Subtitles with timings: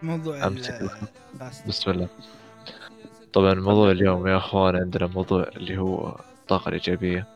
[0.04, 0.48] موضوع.
[1.66, 2.08] بسم الله.
[3.32, 7.26] طبعا موضوع اليوم يا أخوان عندنا موضوع اللي هو الطاقة الإيجابية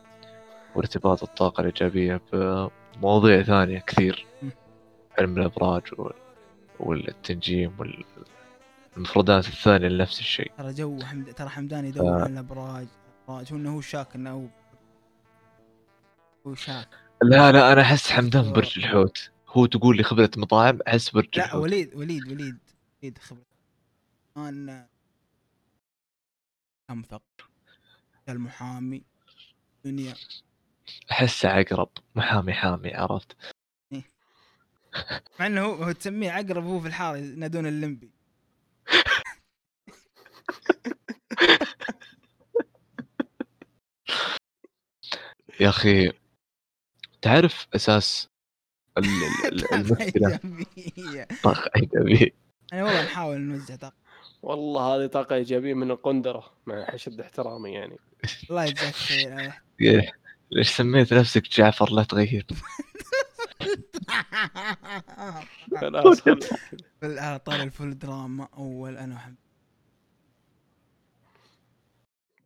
[0.75, 4.25] وارتباط الطاقة الإيجابية بمواضيع ثانية كثير.
[5.19, 6.13] علم الأبراج وال-
[6.79, 7.73] والتنجيم
[8.97, 10.51] والمفردات الثانية لنفس الشيء.
[10.57, 11.33] ترى جو حمد...
[11.33, 12.21] ترى حمدان يدور آه.
[12.21, 12.87] على الأبراج.
[13.29, 14.45] الأبراج هو إنه هو شاك إنه هو
[16.47, 16.87] هو شاك.
[17.23, 19.31] لا لا أنا أحس حمدان برج الحوت.
[19.49, 22.57] هو تقول لي خبرة مطاعم أحس برج لا وليد وليد وليد
[23.01, 23.45] وليد خبرة.
[24.35, 24.87] كان
[26.87, 27.49] كم فقر
[28.29, 29.03] المحامي
[29.85, 30.15] دنيا.
[31.11, 33.37] أحس عقرب محامي حامي عرفت؟
[35.39, 38.11] مع إنه هو, هو تسميه عقرب وهو في الحارة ينادون اللمبي.
[45.59, 46.11] يا أخي
[47.21, 48.29] تعرف أساس
[48.99, 50.39] ال- ال- ال- المشكلة
[50.77, 51.27] إيجابية.
[51.43, 52.29] طاقة إيجابية.
[52.73, 53.95] أنا والله نحاول نوزع طاقة.
[54.41, 57.97] والله هذه طاقة إيجابية من القندرة مع حشد احترامي يعني.
[58.49, 59.51] الله يجزاك خير.
[59.81, 60.11] إيه،
[60.51, 62.45] ليش سميت نفسك جعفر؟ لا تغير.
[65.81, 66.21] خلاص
[67.03, 69.35] على طار الفول دراما أول أنا وحمد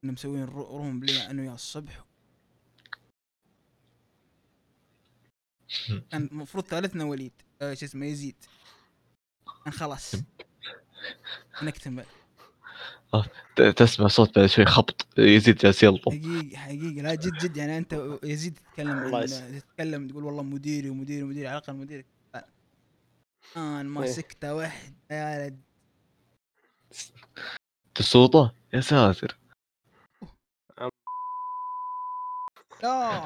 [0.01, 2.03] كنا مسوين روم بلي أنا وياه الصبح
[6.11, 7.31] كان المفروض ثالثنا وليد.
[7.61, 8.35] آه شو اسمه يزيد.
[9.65, 10.15] كان خلاص.
[11.63, 12.05] نكتمل
[13.55, 15.07] ت- تسمع صوت بعد شوي خبط.
[15.17, 16.11] يزيد جالس يلطم.
[16.11, 21.23] حقيقة حقيقة لا جد جد يعني أنت يزيد تتكلم يس- تتكلم تقول والله مديري ومديري
[21.23, 22.05] ومديري على الأقل مديرك.
[23.57, 24.11] أنا ما إيه.
[24.11, 25.61] سكته واحد يا ولد.
[27.95, 29.37] تسوطه؟ يا ساتر.
[32.83, 33.25] لا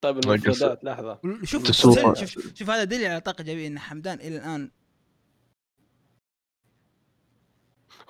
[0.00, 0.18] طيب.
[0.18, 1.18] المفردات لحظة.
[1.44, 1.70] شوف.
[1.70, 4.70] شوف, شوف, شوف هذا دليل على طاقة إيجابية إن حمدان إلى الآن.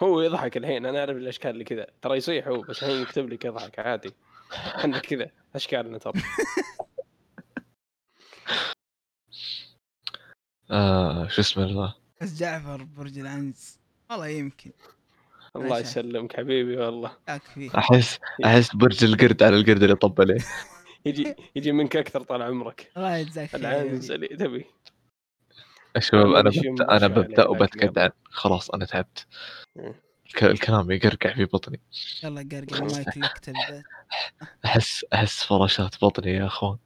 [0.02, 1.86] هو يضحك الحين أنا أعرف الأشكال اللي كذا.
[2.02, 4.14] ترى يصيح هو بس الحين يكتب لك يضحك عادي.
[4.82, 6.12] عندك كذا أشكالنا ترى.
[10.70, 13.78] آه شو اسمه الله بس جعفر برج العنز.
[14.10, 14.72] والله يمكن.
[15.56, 15.78] الله.
[15.78, 17.16] يسلمك حبيبي والله.
[17.76, 20.38] أحس أحس برج القرد على القرد اللي طب عليه.
[21.08, 22.90] يجي يجي منك أكثر طال عمرك.
[22.96, 23.98] الله يجزاك خير
[24.36, 24.64] تبي؟
[25.96, 29.26] يا شباب أنا ببدأ أنا ببدأ عليك، وبتكدع خلاص أنا تعبت.
[30.26, 31.80] الك- الكلام يقرقع في بطني.
[32.24, 33.84] يلا قرقر المايك لك
[34.64, 36.78] أحس أحس فراشات بطني يا أخوان.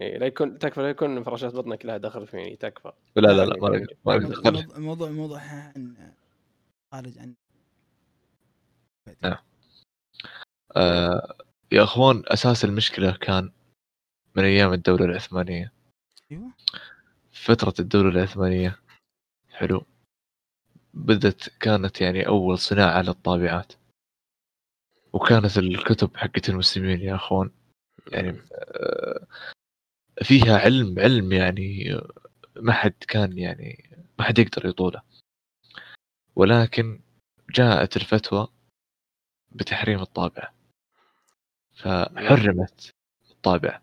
[0.00, 2.92] إيه لا يكون تكفى لا يكون فراشات بطنك لها دخل فيني تكفى.
[3.16, 4.14] لا لا لا ما نقدر ما.
[4.14, 6.12] الموضوع الموضوع موضوع عن
[6.92, 7.34] خارج عن
[9.22, 9.36] نعم.
[10.76, 11.36] آه
[11.72, 13.52] يا أخوان أساس المشكلة كان
[14.36, 15.72] من أيام الدولة العثمانية.
[16.32, 16.52] أيوه.
[17.32, 18.78] فترة الدولة العثمانية.
[19.50, 19.86] حلو.
[20.94, 23.72] بدت كانت يعني أول صناعة للطابعات
[25.12, 27.50] وكانت الكتب حقت المسلمين يا أخوان.
[28.12, 29.26] يعني آه،
[30.22, 32.08] فيها علم علم يعني آه،
[32.56, 35.02] ما حد كان يعني ما حد يقدر يطوله.
[36.36, 37.00] ولكن
[37.50, 38.48] جاءت الفتوى
[39.52, 40.54] بتحريم الطابعة
[41.74, 42.90] فحرمت
[43.30, 43.82] الطابعة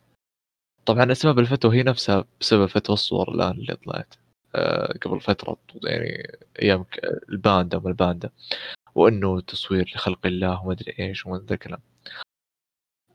[0.88, 4.14] طبعا أسباب الفتوى هي نفسها بسبب فتوى الصور الآن اللي طلعت
[4.56, 7.00] آه، قبل فترة؟ يعني أيام ك-
[7.30, 8.30] الباندا وما الباندا
[8.96, 11.80] وأنه تصوير لخلق الله وما أدري إيش وما ذا الكلام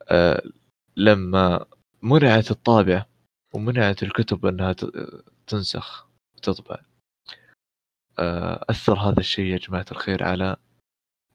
[0.08, 0.42] آه،
[0.96, 1.66] لما
[2.02, 3.06] منعت الطابعة
[3.54, 6.80] ومنعت الكتب أنها ت- تنسخ وتطبع
[8.18, 10.56] آه، أثر هذا الشيء يا جماعة الخير على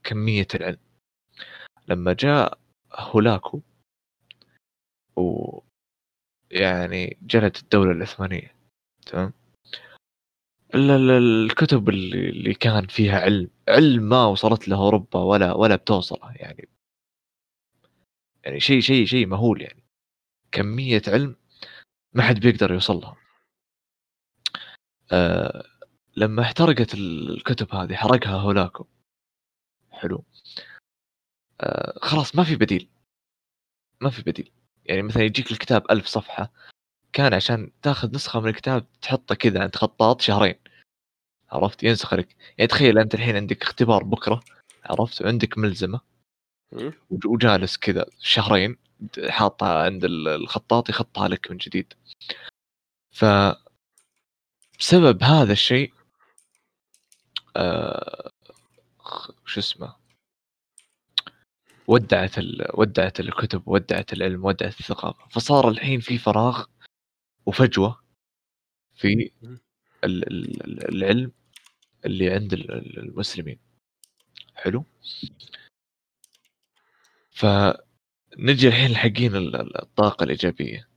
[0.03, 0.77] كمية العلم.
[1.87, 2.57] لما جاء
[2.95, 3.61] هولاكو
[6.51, 8.55] يعني جلد الدولة العثمانية
[9.05, 9.33] تمام؟
[10.75, 11.11] ال- ال-
[11.45, 16.67] الكتب اللي كان فيها علم علم ما وصلت له أوروبا ولا ولا بتوصله يعني.
[18.45, 19.83] يعني شيء شيء شيء مهول يعني.
[20.51, 21.35] كمية علم
[22.13, 23.17] ما حد بيقدر يوصل لها
[25.11, 25.63] آه
[26.17, 28.85] لما احترقت ال- الكتب هذه حرقها هولاكو.
[29.91, 30.23] حلو.
[31.61, 32.89] آه خلاص ما في بديل.
[34.01, 34.51] ما في بديل.
[34.87, 36.51] يعني مثلا يجيك الكتاب ألف صفحة
[37.13, 40.55] كان عشان تاخذ نسخة من الكتاب تحطه كذا عند خطاط شهرين.
[41.51, 44.43] عرفت؟ ينسخ لك يعني تخيل أنت الحين عندك اختبار بكرة
[44.85, 45.21] عرفت؟
[46.73, 46.97] وعندك.
[47.09, 48.77] وج- وجالس كذا شهرين
[49.29, 51.93] حاطها عند ال- الخطاط يخطها لك من جديد.
[53.11, 53.25] ف
[54.79, 55.93] بسبب هذا الشيء
[57.57, 58.31] آه
[59.45, 59.95] شو اسمه؟
[61.87, 62.67] ودعت ال...
[62.73, 65.27] ودعت الكتب ودعت العلم ودعت الثقافة.
[65.27, 66.65] فصار الحين في فراغ
[67.45, 68.03] وفجوة
[68.95, 69.31] في.
[70.03, 70.27] ال...
[70.27, 71.31] ال- العلم
[72.05, 73.59] اللي عند ال- ال- المسلمين.
[74.55, 74.83] حلو؟
[77.31, 80.89] فنجي الحين حقين ال- ال- الطاقة الإيجابية.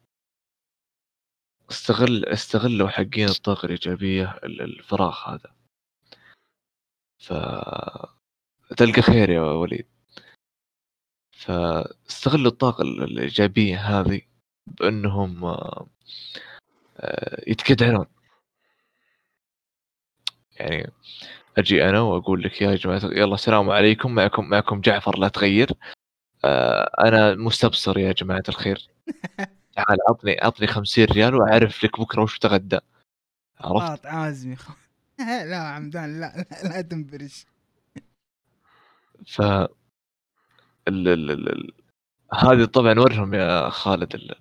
[1.71, 5.55] استغل استغلوا حقين الطاقة الإيجابية ال- الفراغ هذا.
[7.19, 7.33] ف
[8.77, 9.87] تلقى خير يا وليد.
[11.41, 14.21] فاستغلوا الطاقة ال- الإيجابية هذه
[14.67, 15.87] بأنهم آه،
[17.01, 18.07] آه، يتكدعون.
[20.57, 20.93] يعني
[21.59, 25.71] أجي أنا وأقول لك يا جماعة يلا السلام عليكم معكم معكم جعفر لا تغير.
[26.45, 28.89] آه أنا مستبصر يا جماعة الخير.
[29.77, 32.79] تعال عطني عطني 50 ريال وأعرف لك بكرة وش تغدى.
[33.61, 34.57] عرفت؟ طاط عازمي.
[35.51, 37.47] لا عمدان لا لا, لا تنبرش.
[39.27, 39.43] ف
[40.89, 41.09] ال...
[41.09, 41.31] ال...
[41.31, 41.49] ال...
[41.49, 41.73] ال...
[42.35, 44.35] هذه طبعا ورهم يا خالد ال...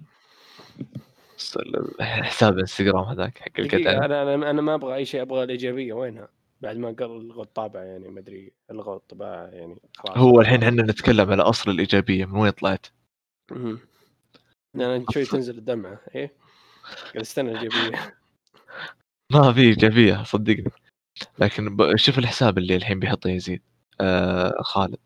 [2.02, 4.06] حساب الانستغرام هذاك حق القطع.
[4.06, 5.94] أنا أنا أنا ما أبغى أي شيء أبغى الإيجابية.
[5.94, 6.30] وينها؟
[6.62, 10.18] بعد ما قال الغوا الطابع يعني ما أدري الغوا الطباعه يعني خلاص.
[10.18, 12.88] هو الحين إحنا نتكلم على أصل الإيجابية من وين طلعت.
[14.76, 16.00] أنا شوي تنزل الدمعة.
[16.16, 16.34] إيه؟
[17.04, 18.16] قاعد أستنى الإيجابية.
[19.34, 20.72] ما في إيجابية صدقني.
[21.40, 21.78] لكن.
[21.96, 23.62] شوف الحساب اللي الحين بيحطه يزيد.
[24.02, 24.98] آه خالد.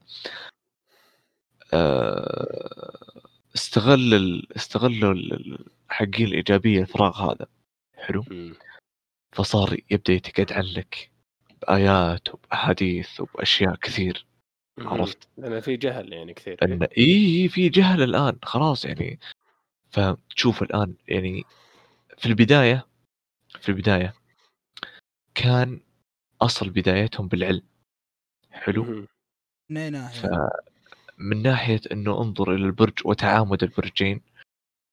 [3.56, 4.56] استغل ال...
[4.56, 5.58] استغلوا
[5.90, 7.48] حقين الإيجابية الفراغ هذا.
[7.98, 8.26] حلو.
[8.32, 8.56] مم.
[9.36, 11.12] فصار يبدأ يتقدعن لك
[11.62, 14.26] بآيات وبأحاديث وبأشياء كثير.
[14.80, 19.20] عرفت؟ لأن في جهل يعني كثير ان إي في جهل الآن خلاص يعني.
[19.90, 21.44] فتشوف الآن يعني
[22.18, 22.88] في البداية
[23.62, 24.14] في البداية
[25.36, 25.80] كان
[26.42, 27.62] أصل بدايتهم بالعلم.
[28.52, 29.08] حلو.
[29.70, 30.30] من ناحية؟
[31.24, 34.22] فمن ناحية إنه انظر إلى البرج وتعامد البرجين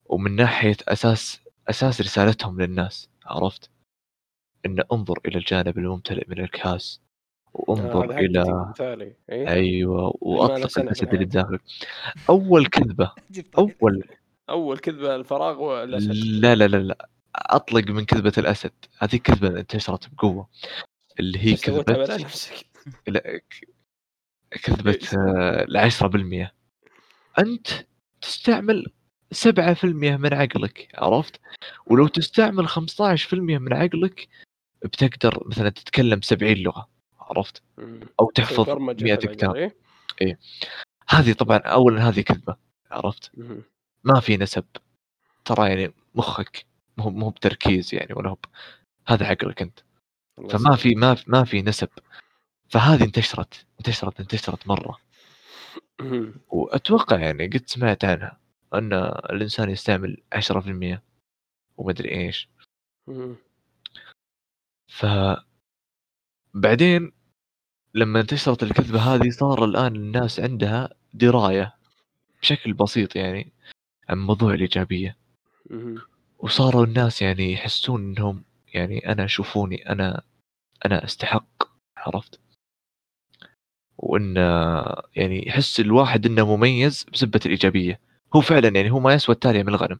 [0.06, 1.40] ومن ناحية أساس
[1.70, 3.70] أساس رسالتهم للناس عرفت؟
[4.66, 7.00] ان انظر إلى الجانب الممتلئ من الكاس
[7.46, 9.14] آه، وانظر هذا إلى مثالي.
[9.30, 9.48] إيه.
[9.48, 11.14] أيوه واطلق سنة الاسد بالحياة.
[11.14, 11.62] اللي بداخلك.
[12.28, 13.12] أول كذبة.
[13.58, 14.04] أول
[14.50, 16.10] أول كذبة الفراغ والأسد.
[16.14, 18.72] لا لا لا لا أطلق من كذبة الأسد.
[18.98, 20.48] هذه كذبة انتشرت بقوة.
[21.20, 22.18] اللي هي كذبة
[23.06, 23.40] لا،
[24.50, 26.54] ك- كذبه إيش؟ آه، العشرة بالمية
[27.38, 27.68] أنت
[28.20, 28.86] تستعمل
[29.32, 31.40] 7% من عقلك عرفت
[31.86, 34.28] ولو تستعمل 15% من عقلك
[34.84, 36.88] بتقدر مثلا تتكلم 70 لغة
[37.20, 37.62] عرفت.
[38.20, 39.56] أو تحفظ برمجة 100 في العقل، كتاب
[40.20, 40.38] إيه؟
[41.08, 42.56] هذه طبعا اولا هذه كذبة
[42.90, 43.30] عرفت.
[44.04, 44.64] ما في نسب
[45.44, 46.66] ترى يعني مخك
[46.96, 48.36] مو مو بتركيز يعني ولا هو
[49.08, 49.78] هذا عقلك أنت
[50.36, 50.74] فما يسلمك.
[50.78, 51.88] في ما في ما في نسب
[52.70, 54.98] فهذه انتشرت انتشرت انتشرت مرة.
[56.48, 58.40] وأتوقع يعني قد سمعت عنها
[58.74, 58.92] أن
[59.30, 61.02] الإنسان يستعمل 10%
[61.76, 62.48] ومدري إيش.
[64.88, 65.06] ف
[66.54, 67.12] بعدين
[67.94, 71.76] لما انتشرت الكذبة هذه صار الآن الناس عندها دراية
[72.42, 73.52] بشكل بسيط يعني
[74.08, 75.16] عن موضوع الإيجابية.
[76.38, 80.22] وصاروا الناس يعني يحسون إنهم يعني أنا شوفوني أنا
[80.86, 81.62] أنا أستحق
[81.96, 82.40] عرفت
[84.02, 84.36] وإن
[85.16, 88.00] يعني يحس الواحد إنه مميز بسبة الإيجابية.
[88.36, 89.98] هو فعلا يعني هو ما يسوى التالية من الغنم.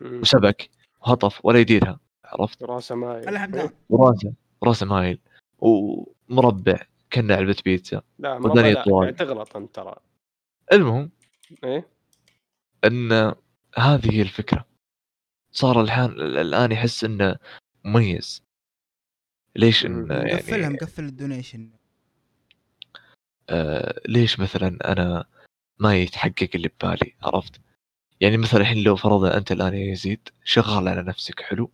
[0.00, 2.00] وسبك وهطف ولا يديرها.
[2.24, 3.38] عرفت؟ راسه مايل.
[3.38, 5.18] حمدان وراسه راسه مايل.
[5.58, 6.78] ومربع
[7.10, 8.02] كان علبة بيتزا.
[8.18, 8.76] لا طوال.
[8.76, 9.96] قاعد تغلط أنت ترى.
[10.72, 11.10] المهم
[11.64, 11.88] إيه؟
[12.84, 13.12] إن
[13.76, 14.66] هذه هي الفكرة.
[15.52, 17.36] صار الحين الآن يحس إنه
[17.84, 18.42] مميز.
[19.56, 21.70] ليش إن مقفلها يعني مقفل ال donation.
[23.50, 25.24] آه ليش مثلا أنا
[25.78, 27.60] ما يتحقق اللي ببالي عرفت؟
[28.20, 31.70] يعني مثلا الحين لو فرضا أنت الآن يا يزيد شغال على نفسك حلو؟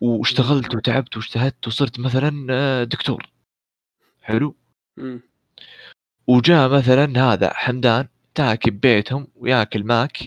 [0.00, 3.30] واشتغلت وتعبت واجتهدت وصرت مثلا آه، دكتور
[4.22, 4.54] حلو.
[6.26, 10.18] وجاء مثلا هذا حمدان تاكي ببيتهم وياكل ماك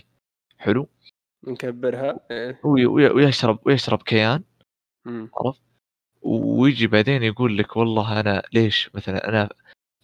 [0.58, 0.88] حلو؟
[1.46, 2.20] نكبرها
[2.64, 4.42] وي- ويشرب ويشرب كيان.
[5.06, 5.60] عرفت؟
[6.22, 9.48] ويجي بعدين يقول لك والله أنا ليش مثلا أنا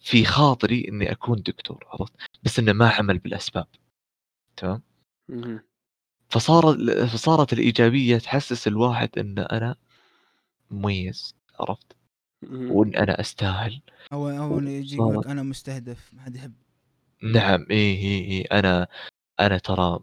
[0.07, 3.67] في خاطري إني أكون دكتور عرفت؟ بس إنه ما عمل بالأسباب.
[4.57, 4.81] تمام؟
[5.29, 5.59] مهم.
[6.29, 9.75] فصار فصارت الإيجابية تحسس الواحد ان أنا
[10.71, 11.95] مميز عرفت.
[12.51, 13.81] وإن أنا أستاهل.
[14.13, 16.53] أو أو يجي يقول لك أنا مستهدف ما حد يحب.
[17.23, 18.87] نعم إيه إيه إيه أنا
[19.39, 19.99] أنا ترى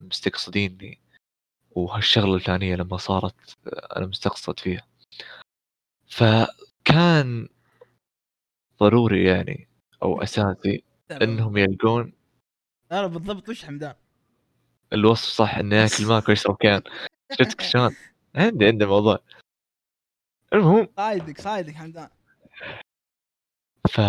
[0.00, 1.00] مستقصديني.
[1.70, 3.56] وهالشغلة الفلانية لما صارت
[3.96, 4.86] أنا مستقصد فيها.
[6.06, 7.48] فكان
[8.80, 9.68] ضروري يعني
[10.02, 10.82] أو أساسي
[11.22, 12.12] إنهم يلقون
[12.90, 13.94] لا بالضبط وش حمدان؟
[14.92, 16.82] الوصف صح إنه ياكل ماك ويشرب كان.
[17.38, 17.96] شفتك شلون؟
[18.34, 19.18] عندي عندي موضوع.
[20.52, 20.88] المهم.
[20.96, 22.08] صايدك صايدك حمدان.
[23.90, 24.00] ف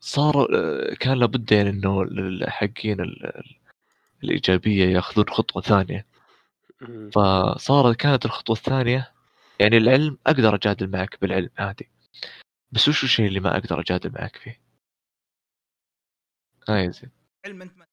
[0.00, 0.46] صار
[1.00, 2.44] كان لابد يعني إنه ال-
[4.24, 6.06] الإيجابية يأخذون خطوة ثانية.
[7.12, 9.12] فصارت كانت الخطوة الثانية
[9.60, 11.90] يعني العلم أقدر أجادل معك بالعلم عادي
[12.72, 14.60] بس وش الشيء اللي ما أقدر أجادل معك فيه؟
[16.68, 17.10] يا زين.
[17.46, 17.86] علم أنت ما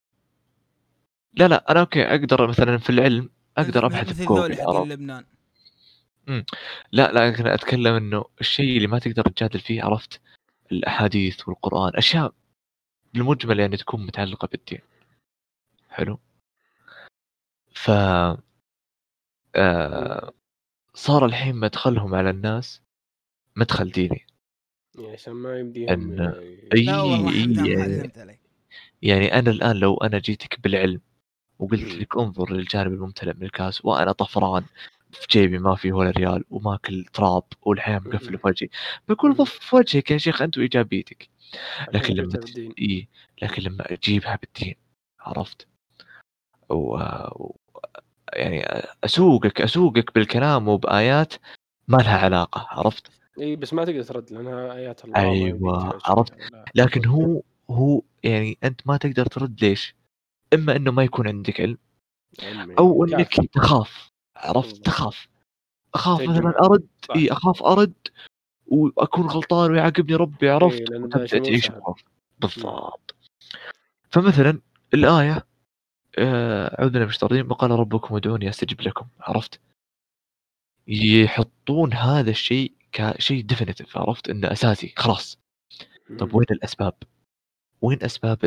[1.33, 5.25] لا لا أنا okay أقدر مثلا في العلم أقدر أبحث في جوجل عرفت؟ لبنان
[6.91, 10.21] لا لكن أتكلم إنه الشيء اللي ما تقدر تجادل فيه عرفت؟
[10.71, 12.33] الأحاديث والقرآن أشياء
[13.13, 14.81] بالمجمل يعني تكون متعلقة بالدين.
[15.89, 16.19] حلو.
[17.71, 17.89] ف
[19.55, 20.33] آه...
[20.93, 22.81] صار الحين مدخلهم على الناس
[23.55, 24.25] مدخل ديني.
[24.99, 28.11] عشان ما يمديهم ي- أي لا والله أي يعني,
[29.01, 31.01] يعني أنا الآن لو أنا جيتك بالعلم
[31.59, 31.83] وقلت.
[31.95, 34.63] لك انظر للجانب الممتلئ من الكاس وأنا طفران
[35.11, 38.69] في جيبي ما فيه ولا ريال وماكل تراب والحياة مقفلة في وجهي
[39.07, 39.33] بقول.
[39.33, 41.29] ضف في وجهك يا شيخ أنت وإيجابيتك.
[41.93, 42.39] لكن لما
[42.79, 43.07] إيه
[43.41, 44.75] لكن لما أجيبها بالدين
[45.19, 45.67] عرفت؟
[46.69, 46.75] و...
[47.35, 47.55] و...
[48.33, 48.63] يعني
[49.03, 51.33] أسوقك أسوقك بالكلام وبآيات
[51.87, 53.07] ما لها علاقة عرفت؟
[53.39, 55.49] إي بس ما تقدر ترد لأنها آيات الله
[55.89, 56.33] تشوف عرفت.
[56.75, 59.95] لكن هو هو يعني أنت ما تقدر ترد ليش؟
[60.53, 61.77] إما إنه ما يكون عندك علم.
[62.79, 63.03] أو.
[63.05, 64.85] إنك تخاف عرفت.
[64.85, 65.27] تخاف
[65.93, 66.33] أخاف تجمع.
[66.33, 66.87] مثلا أرد.
[67.15, 67.93] إي أخاف أرد
[68.67, 71.71] وأكون غلطان ويعاقبني ربي عرفت مو تعيش
[72.39, 73.15] بالضبط
[74.09, 74.61] فمثلا
[74.93, 75.45] الآية
[76.17, 79.59] آه، أعوذ بالله من الشيطان الرجيم وقال ربكم ادعوني أستجب لكم عرفت
[80.87, 85.39] يحطون هذا الشيء كشيء definitive عرفت؟ إنه أساسي خلاص.
[86.19, 86.33] طب.
[86.35, 86.93] وين الأسباب؟
[87.81, 88.39] وين أسباب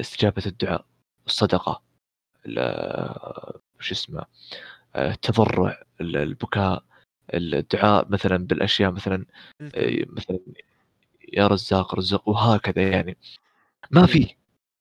[0.00, 0.86] استجابة الدعاء؟
[1.26, 1.82] الصدقة
[2.46, 4.24] ال- شو اسمه؟
[4.94, 6.84] آه، التضرع ال- البكاء
[7.34, 9.26] الدعاء مثلا بالأشياء مثلا
[9.60, 10.38] آه، مثلا
[11.32, 13.16] يا رزاق رزق وهكذا يعني.
[13.90, 14.34] ما في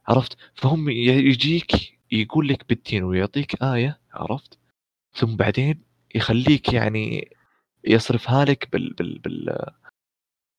[0.07, 4.57] عرفت؟ فهم يجيك يقول لك بالدين ويعطيك آية عرفت؟
[5.13, 5.83] ثم بعدين
[6.15, 7.35] يخليك يعني
[7.83, 9.19] يصرفها لك بال بال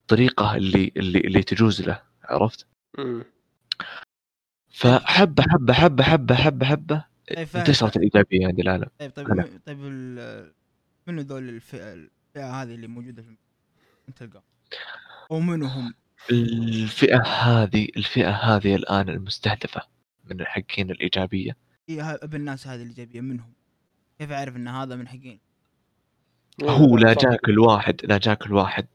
[0.01, 2.67] بالطريقة اللي اللي اللي تجوز له عرفت؟
[2.97, 3.23] مم.
[4.69, 7.05] فحبة حبة حبة حبة حبة حبة.
[7.35, 9.29] طيب انتشرت الإيجابية عند العالم طيب طيب.
[9.31, 9.77] م- طيب
[11.07, 13.35] منو ذول الفئه الفئة هذه اللي موجودة في
[14.15, 14.43] تلقاهم
[15.31, 15.93] أو منو هم؟
[16.31, 19.81] الفئة هذه الفئة هذه الآن المستهدفة
[20.25, 21.57] من الحقين الإيجابية.
[21.89, 23.53] إيه ها- أبن الناس هذه الإيجابية منهم؟
[24.19, 25.39] كيف أعرف إن هذا من حقين؟
[26.63, 27.13] هو لا.
[27.13, 28.87] جاك الواحد لا جاك الواحد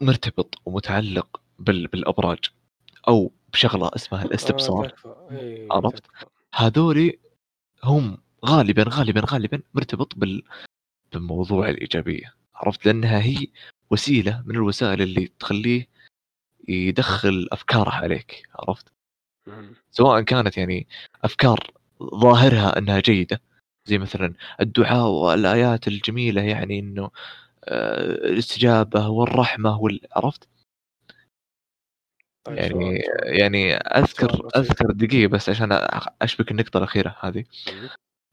[0.00, 2.38] مرتبط ومتعلق بال بالأبراج.
[3.08, 4.94] أو بشغلة اسمها آه، الإستبصار.
[5.30, 6.02] إيه، عرفت؟
[6.54, 7.18] هذولي
[7.84, 10.42] هم غالبا غالبا غالبا مرتبط بال
[11.12, 12.34] بموضوع الإيجابية.
[12.54, 13.46] عرفت؟ لأنها هي
[13.90, 15.88] وسيلة من الوسائل اللي تخليه
[16.68, 18.48] يدخل أفكاره عليك.
[18.54, 18.92] عرفت.
[19.90, 20.86] سواء كانت يعني
[21.24, 21.70] أفكار
[22.02, 23.40] ظاهرها أنها جيدة
[23.86, 27.10] زي مثلا الدعاء والآيات الجميلة يعني إنه
[27.64, 30.00] آه، الاستجابة والرحمة وال...
[30.12, 30.48] عرفت
[32.44, 33.40] طيب يعني سؤال-.
[33.40, 34.56] يعني بسيط.
[34.56, 37.88] أذكر دقيقة بس عشان أ- أشبك النقطة الأخيرة هذه مم.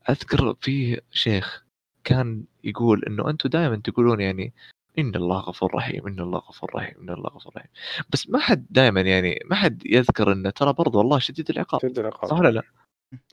[0.09, 1.65] أذكر في شيخ
[2.03, 4.53] كان يقول إنه أنتم دائما تقولون يعني
[4.99, 7.69] إن الله غفور رحيم إن الله غفور رحيم إن الله غفور رحيم
[8.09, 11.99] بس ما حد دائما يعني ما حد يذكر إنه ترى برضو الله شديد العقاب شد
[11.99, 12.63] العقاب صح ولا لا؟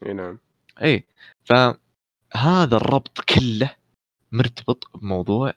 [0.06, 0.38] إي نعم
[0.82, 1.04] إي
[2.34, 3.76] فهذا الربط كله
[4.32, 5.52] مرتبط بموضوع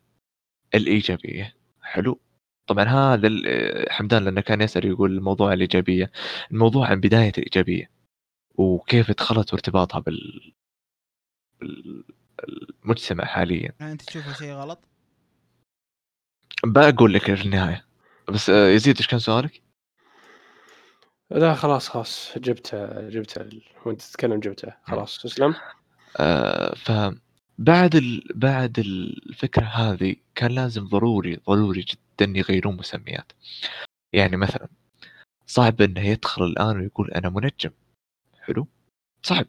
[0.75, 1.55] الإيجابية.
[1.81, 2.21] حلو.
[2.67, 6.11] طبعا هذا ال- حمدان لأنه كان يسأل يقول الموضوع الإيجابية.
[6.51, 7.91] الموضوع عن بداية الإيجابية.
[8.55, 10.53] وكيف دخلت وارتباطها بال
[11.59, 13.73] بالمجتمع حاليا.
[13.81, 14.79] هل أنت تشوفه شيء غلط؟
[16.63, 17.85] بقول لك في النهاية.
[18.29, 19.61] بس آه، يزيد إيش كان سؤالك؟
[21.31, 22.37] لا خلاص خلاص.
[22.37, 23.49] جبتها جبتها
[23.85, 24.81] وأنت تتكلم جبتها.
[24.83, 25.55] خلاص تسلم.
[26.19, 26.91] آه ف
[27.57, 28.23] بعد ال...
[28.35, 33.31] بعد الفكرة هذه كان لازم ضروري ضروري جدا يغيرون مسميات.
[34.13, 34.67] يعني مثلا
[35.47, 37.71] صعب إنه يدخل الآن ويقول أنا منجم.
[38.41, 38.67] حلو؟
[39.23, 39.45] صعب.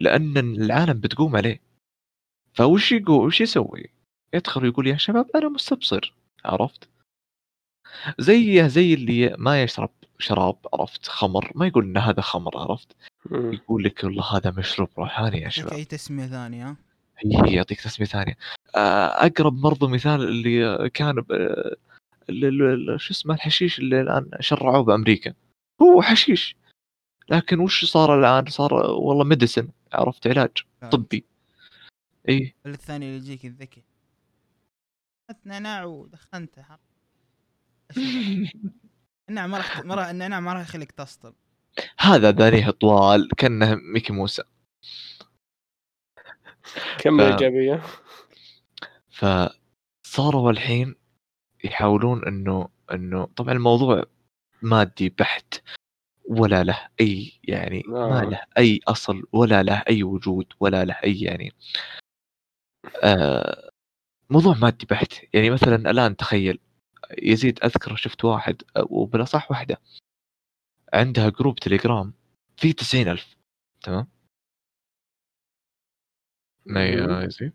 [0.00, 1.60] لأن العالم بتقوم عليه.
[2.54, 3.90] فوش يقول وش يسوي؟
[4.34, 6.14] يدخل ويقول يا شباب أنا مستبصر.
[6.44, 6.88] عرفت؟
[8.18, 11.52] زيه زي اللي ما يشرب شراب عرفت؟ خمر.
[11.54, 12.96] ما يقول إن هذا خمر عرفت.
[13.32, 15.72] يقول لك والله هذا مشروب روحاني يا شباب.
[15.72, 16.66] أي تسمية ثانية.
[16.66, 16.76] ها
[17.46, 18.36] هي يعطيك تسمية ثانية.
[18.76, 21.32] آه، أقرب برضو مثال اللي كان ب...
[22.28, 25.34] اللي- اللي- شو اسمه الحشيش اللي الآن شرعوه بأمريكا.
[25.82, 26.56] هو حشيش.
[27.28, 30.50] لكن وش صار الآن؟ صار والله ميديسن عرفت؟ علاج
[30.82, 31.24] لا، طبي.
[32.28, 33.82] اي الثاني اللي يجيك الذكي.
[35.30, 36.64] أخذت نعناع ودخنته
[39.28, 41.32] النعناع ما راح ما راح النعناع ما راح يخليك تسطل
[42.06, 44.42] هذا ذانيه طوال كأنه ميكي موسى.
[46.98, 47.82] كم ف- إيجابية؟
[49.10, 50.94] فصاروا الحين
[51.64, 54.04] يحاولون إنه إنه طبعا الموضوع
[54.62, 55.54] مادي بحت
[56.28, 58.24] ولا له أي يعني ما آه.
[58.24, 61.52] له أي أصل ولا له أي وجود ولا له أي يعني
[63.04, 63.70] آه
[64.30, 65.12] موضوع مادي بحت.
[65.34, 66.58] يعني مثلا الآن تخيل
[67.22, 69.80] يزيد أذكر شفت واحد وبالأصح واحدة.
[70.96, 72.12] عندها group Telegram
[72.56, 73.36] فيه تسعين ألف.
[73.82, 74.08] تمام؟
[76.66, 77.52] ما يزيد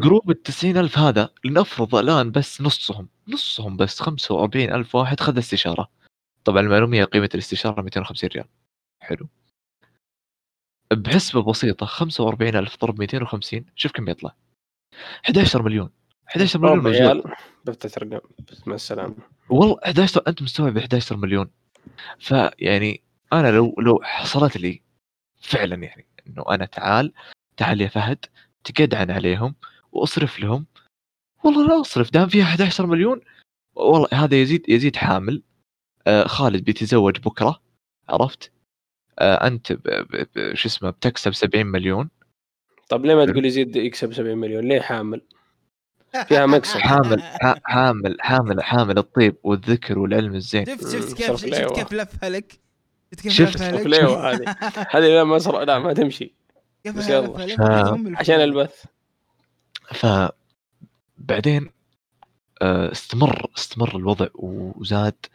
[0.00, 5.38] group التسعين ألف هذا لنفرض الآن بس نصهم نصهم بس خمسة وأربعين ألف واحد خذ
[5.38, 5.90] استشارة
[6.44, 8.48] طبعا المعلومية قيمة الاستشارة 250 ريال.
[9.00, 9.28] حلو.
[10.92, 14.36] بحسبة بسيطة 45 ألف ضرب 250 شوف كم يطلع.
[15.24, 15.90] 11 مليون.
[16.28, 17.22] 11 مليون عيال
[17.64, 18.20] بفتح رقم
[18.66, 19.16] مع السلامة.
[19.48, 21.50] والله 11 أنت مستوعب 11 مليون؟
[22.18, 23.02] فيعني
[23.32, 24.82] أنا لو لو حصلت لي
[25.40, 27.12] فعلا يعني إنه أنا تعال
[27.56, 28.24] تعال يا فهد
[28.64, 29.54] تقدعن عليهم
[29.92, 30.66] وأصرف لهم.
[31.44, 33.20] والله لا أصرف دام فيها 11 مليون
[33.74, 35.42] والله هذا يزيد يزيد حامل.
[36.06, 37.62] آه خالد بيتزوج بكرة
[38.08, 38.52] عرفت؟
[39.18, 39.72] آه أنت
[40.54, 42.10] شو اسمه بتكسب 70 مليون.
[42.88, 43.26] طب ليه ما.
[43.26, 45.22] تقول يزيد يكسب 70 مليون؟ ليه حامل؟
[46.24, 46.78] فيها مكسب.
[46.78, 51.74] حامل ح- حامل حامل حامل الطيب والذكر والعلم الزين شفت شفت مم، كيف شفت.
[51.74, 52.52] كيف لفها لك
[53.12, 54.56] شفت كيف شفت لفها لك هذه
[54.90, 56.34] هذه لا ما صار لا ما تمشي
[56.86, 57.56] بس يلا.
[57.56, 58.40] ف- عشان.
[58.40, 58.84] البث
[59.94, 61.70] فبعدين
[62.62, 65.26] آه، استمر استمر الوضع وزاد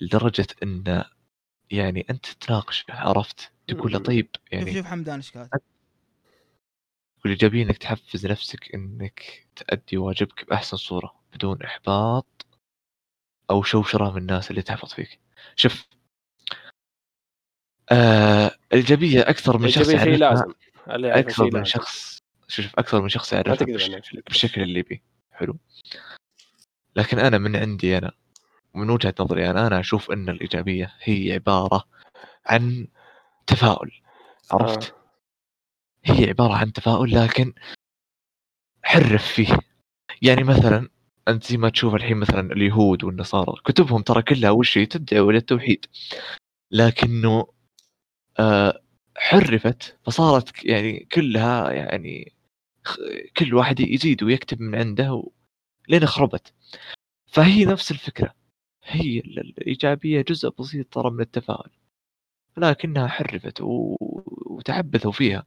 [0.00, 1.04] لدرجة إن
[1.70, 4.04] يعني أنت تناقش عرفت تقول له مم.
[4.04, 5.60] طيب يعني شوف حمدان إيش كاتب
[7.26, 12.46] والإيجابية إنك تحفز نفسك إنك تأدي واجبك بأحسن صورة بدون إحباط
[13.50, 15.20] أو شوشرة من الناس اللي تحبط فيك.
[15.56, 15.84] شوف
[17.92, 20.52] آه الإيجابية أكثر من شخص شيء يعرفها لازم.
[20.88, 21.64] أكثر شيء من لازم.
[21.64, 25.02] شخص شوف أكثر من شخص ما يعرفها بش- بالشكل اللي يبي.
[25.32, 25.56] حلو.
[26.96, 28.12] لكن أنا من عندي أنا
[28.74, 31.84] ومن وجهة نظري أنا أنا أشوف أن الإيجابية هي عبارة
[32.46, 32.86] عن
[33.46, 33.90] تفاؤل.
[34.52, 35.05] عرفت؟ آه.
[36.06, 37.52] هي عبارة عن تفاؤل لكن
[38.82, 39.58] حرف فيه.
[40.22, 40.88] يعني مثلا
[41.28, 45.86] أنت زي ما تشوف الحين مثلا اليهود والنصارى كتبهم ترى كلها وش تدعو إلى التوحيد.
[46.70, 47.46] لكنه
[48.38, 48.82] آه
[49.16, 52.32] حرفت فصارت يعني كلها يعني
[53.36, 55.30] كل واحد يزيد ويكتب من عنده.
[55.88, 56.54] لين خربت.
[57.26, 58.34] فهي نفس الفكرة.
[58.84, 61.70] هي ال- الإيجابية جزء بسيط ترى من التفاؤل
[62.56, 63.96] لكنها حرفت و...
[64.46, 65.46] وتعبثوا فيها.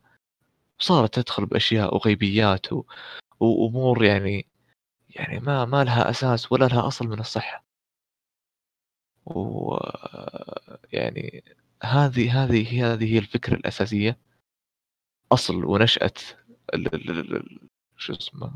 [0.79, 2.83] وصارت تدخل بأشياء وغيبيات و...
[3.39, 4.45] وأمور يعني
[5.09, 7.65] يعني ما ما لها أساس ولا لها أصل من الصحة.
[9.25, 9.75] و
[10.93, 11.43] يعني
[11.83, 14.17] هذه هذه هي هذه هي الفكرة الأساسية.
[15.31, 16.13] أصل ونشأة
[16.73, 18.55] ال- ال- ال- ال- شو اسمه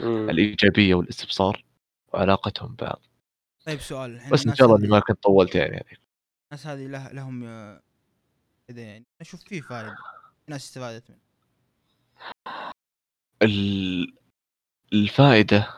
[0.00, 0.30] مم.
[0.30, 1.64] الإيجابية والاستبصار
[2.08, 3.02] وعلاقتهم ببعض
[3.66, 5.76] طيب سؤال الحين بس إن الناس شاء الله إني ما كنت طولت يعني.
[5.76, 5.96] هذه
[6.52, 7.82] الناس هذه له لهم آه،
[8.68, 9.96] كذا يعني أشوف فيه فائده
[10.48, 11.27] ناس استفادت منه.
[13.42, 14.14] ال-
[14.92, 15.74] الفائدة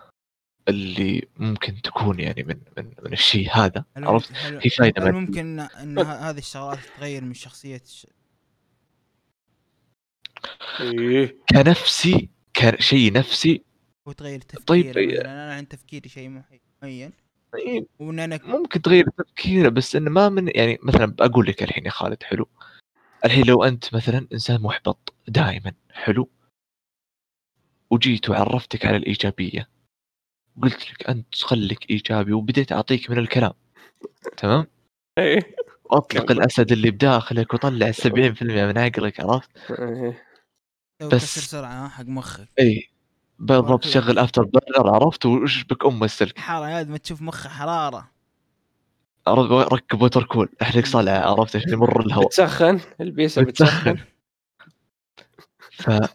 [0.69, 5.13] اللي ممكن تكون يعني من من من الشيء هذا عرفت؟ هي فائدة هل.
[5.13, 8.07] ممكن ان, هذه الشغلات تغير من شخصية الش...
[10.81, 11.37] إيه.
[11.51, 13.65] كنفسي كشيء نفسي.
[14.07, 15.19] وتغير طيب، تفكيره إيه.
[15.19, 16.29] مثلا أنا عن تفكيري شيء
[16.83, 17.13] معين-
[17.55, 21.87] إيه، وإن أنا ممكن تغير تفكيره بس إنه ما من يعني مثلا بقول لك الحين
[21.87, 22.49] يا خالد حلو.
[23.25, 26.29] الحين لو أنت مثلا إنسان محبط دائما حلو.
[27.91, 29.69] وجيت وعرفتك على الإيجابية.
[30.63, 33.53] قلت لك أنت خليك إيجابي وبديت أعطيك من الكلام.
[34.37, 34.67] تمام؟
[35.19, 35.57] إيه.
[35.85, 36.39] واطلق كمل.
[36.39, 40.23] الأسد اللي بداخلك وطلع 70% من عقلك عرفت؟ إيه.
[41.13, 42.49] بس- سرعة حق مخك.
[42.59, 42.91] اي
[43.39, 48.11] بالضبط شغل afterburner عرفت؟ واشبك أم السلك؟ حاره يا ما تشوف مخه حرارة؟
[49.29, 52.27] ركب water cool احرق صلعة عرفت؟ عشان يمر الهواء.
[52.27, 53.99] بتسخن؟ البيسة بتسخن؟
[55.73, 56.09] بتسخن.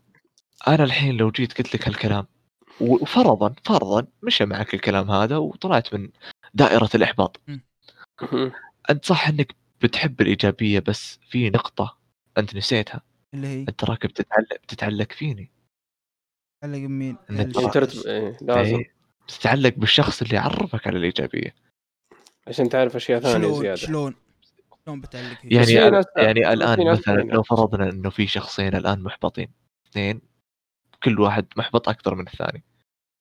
[0.66, 2.26] فانا الحين لو جيت قلت لك هالكلام
[2.82, 6.10] وفرضا فرضا مشى معك الكلام هذا وطلعت من
[6.54, 7.42] دائرة الإحباط.
[7.48, 8.52] مهم.
[8.90, 11.98] أنت صح إنك بتحب الإيجابية بس في نقطة
[12.38, 13.02] أنت نسيتها.
[13.34, 15.52] اللي هي؟ أنت راك بتتعلق بتتعلق فيني.
[16.64, 18.76] علق مين إنك الش- عشان ترتب إيه، لازم.
[18.76, 18.94] إيه،
[19.28, 21.56] بتتعلق بالشخص اللي عرفك على الإيجابية.
[22.48, 23.76] عشان تعرف أشياء ثانية شلون زيادة.
[23.76, 24.16] شلون
[24.86, 25.72] شلون بتعلق فيه يعني
[26.18, 27.22] يعني ناس مثلا.
[27.22, 29.48] لو فرضنا إنه في شخصين الآن محبطين
[29.90, 30.22] اثنين
[31.06, 32.64] كل واحد محبط أكثر من الثاني.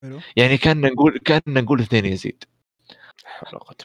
[0.04, 0.20] حلو.
[0.36, 2.44] يعني كان نقول كان نقول اثنين يزيد.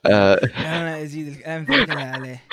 [0.06, 0.34] آه.
[0.58, 2.44] أنا ازيد الامثله كلها عليه.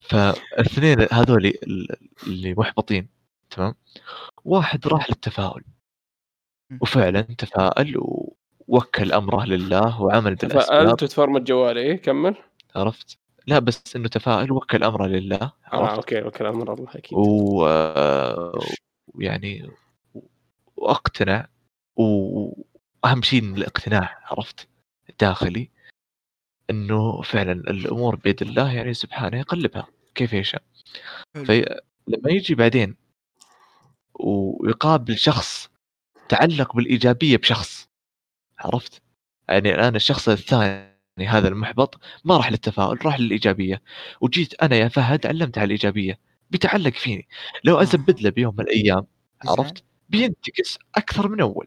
[0.00, 3.08] فالاثنين هذول ال- اللي محبطين
[3.50, 3.74] تمام؟
[4.44, 5.62] واحد راح للتفاؤل.
[6.80, 10.34] وفعلا تفاءل ووكل أمره لله وعمل.
[10.34, 10.62] بالأسباب.
[10.62, 12.36] تفائلت وتفرمت جوالي إيه كمل.
[12.76, 17.18] عرفت؟ لا بس إنه تفاءل وكل أمره لله آه عرفت؟ okay okay أمر الله أكيد.
[17.18, 18.58] و- آه،
[19.14, 19.70] ويعني
[20.76, 21.48] وأقتنع
[21.96, 24.68] وأهم شيء من الاقتناع عرفت؟
[25.10, 25.70] الداخلي
[26.70, 30.62] إنه فعلا الأمور بيد الله يعني سبحانه يقلبها كيف يشاء.
[31.34, 32.96] فلما يجي بعدين
[34.14, 35.70] ويقابل شخص
[36.28, 37.88] تعلق بالإيجابية بشخص
[38.58, 39.02] عرفت؟
[39.48, 40.96] يعني الان الشخص الثاني
[41.28, 43.82] هذا المحبط ما راح للتفاؤل راح للإيجابية.
[44.20, 46.18] وجيت أنا يا فهد علمت على الإيجابية
[46.50, 47.28] بيتعلق فيني.
[47.64, 49.06] لو أزبد له بيوم من الأيام
[49.46, 51.66] عرفت؟ بينتكس أكثر من أول.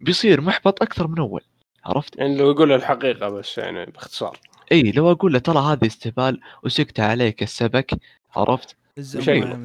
[0.00, 1.42] بيصير محبط أكثر من أول
[1.84, 4.38] عرفت؟ يعني لو يقول الحقيقة بس يعني باختصار.
[4.72, 7.94] إي لو أقول له ترى هذا استهبال وسكت عليك السبك
[8.30, 8.76] عرفت؟
[9.18, 9.56] شيء.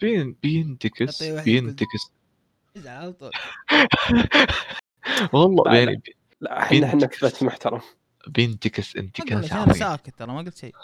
[0.00, 0.32] بين...
[0.42, 2.12] بينتكس بينتكس.
[2.76, 3.30] ازعل على طول
[5.32, 6.02] والله لا، يعني
[6.40, 6.62] لا.
[6.62, 7.80] إحنا إحنا كذبت محترم.
[8.26, 10.74] بينتكس انتكاس عظيم ساكت ترى ما قلت شيء.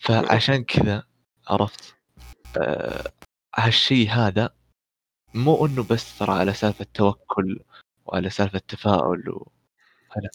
[0.00, 1.02] فعشان كذا
[1.48, 1.96] عرفت؟
[2.56, 3.12] آه
[3.56, 4.54] هالشيء هذا
[5.34, 7.60] مو إنه بس ترى على سالفة توكل
[8.06, 9.52] وعلى سالفة تفاؤل و...
[10.10, 10.30] هلا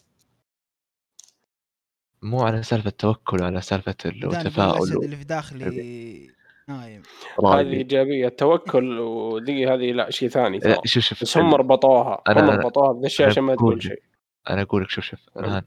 [2.21, 5.23] مو على سالفة توكل وعلى سالفة اللي هو دام يقول تفاؤل الأسد و- اللي في
[5.23, 6.31] داخلي.
[6.67, 7.01] نايم.
[7.45, 8.27] هذه إيجابية.
[8.27, 10.81] التوكل ودي هذه لا شيء ثاني لا ترى.
[10.87, 12.23] شوف شوف بس هم ربطوها.
[12.29, 14.03] أنا- هم ربطوها بذا الشيء عشان ما تقول شيء.
[14.49, 15.61] أنا أقول لك شوف شوف الآن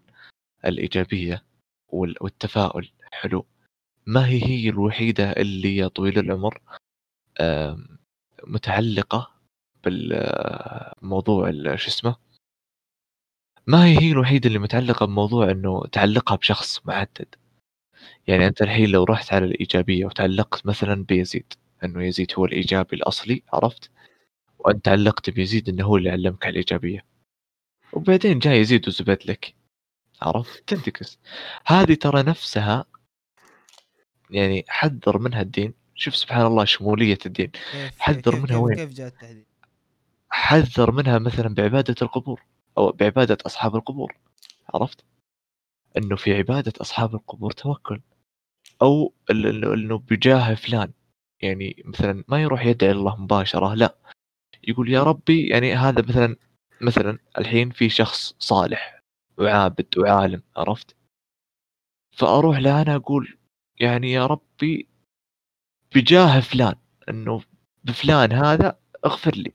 [0.65, 1.45] الإيجابية
[1.89, 3.47] وال- والتفاؤل حلو.
[4.07, 6.61] ما هي هي الوحيدة اللي يا طويل العمر؟
[8.47, 9.31] متعلقة
[9.85, 12.17] بالموضوع ال- شو اسمه؟
[13.67, 17.35] ما هي هي الوحيدة اللي متعلقة بموضوع إنه تعلقها بشخص محدد.
[18.27, 21.53] يعني أنت الحين لو رحت على الإيجابية وتعلقت مثلا بيزيد
[21.85, 23.91] إنه يزيد هو الإيجابي الأصلي عرفت؟
[24.59, 27.05] وأنت علقت بيزيد إنه هو اللي علمك على الإيجابية.
[27.93, 29.55] وبعدين جاي يزيد وزبد لك
[30.23, 31.19] عرفت؟ تنتكس.
[31.67, 32.85] هذه ترى نفسها
[34.31, 35.75] يعني حذر منها الدين.
[35.95, 37.51] شوف سبحان الله شمولية الدين.
[37.99, 39.47] حذر كيف منها وين؟ كيف جاء التحديد؟
[40.31, 42.43] حذر منها مثلا بعبادة القبور
[42.79, 44.17] أو بعبادة أصحاب القبور.
[44.75, 45.05] عرفت؟
[45.97, 48.01] إنه في عبادة أصحاب القبور توكل.
[48.83, 50.93] أو إنه بجاه فلان.
[51.43, 53.97] يعني مثلا ما يروح يدعي الله مباشرة لا.
[54.69, 56.37] يقول يا ربي يعني هذا مثلا
[56.81, 59.01] مثلا الحين في شخص صالح
[59.39, 60.97] وعابد وعالم عرفت؟
[62.17, 63.39] فأروح له أنا أقول
[63.81, 64.89] يعني يا ربي
[65.95, 66.75] بجاه فلان
[67.09, 67.43] إنه
[67.85, 69.53] بفلان هذا اغفر لي.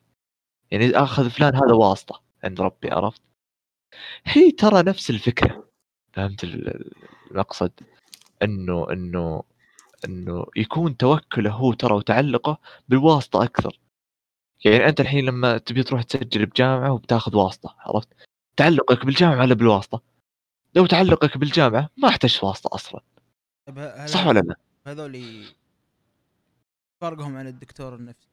[0.71, 3.21] يعني أخذ فلان هذا واسطة عند ربي عرفت؟
[4.25, 5.69] هي ترى نفس الفكرة.
[6.13, 6.91] فهمت ال-
[7.31, 7.71] المقصد؟
[8.43, 9.43] إنه إنه
[10.05, 12.57] إنه يكون توكله هو ترى وتعلقه
[12.89, 13.79] بالواسطة أكثر.
[14.65, 18.07] يعني أنت الحين لما تبي تروح تسجل بجامعة وبتاخذ واسطة عرفت؟
[18.57, 20.01] تعلقك بالجامعة ولا بالواسطة؟
[20.75, 23.01] لو تعلقك بالجامعة ما احتجت واسطة أصلا.
[23.67, 24.55] طيب صح ولا لا؟
[24.87, 25.45] هذول
[27.01, 28.27] فرقهم عن الدكتور النفسي.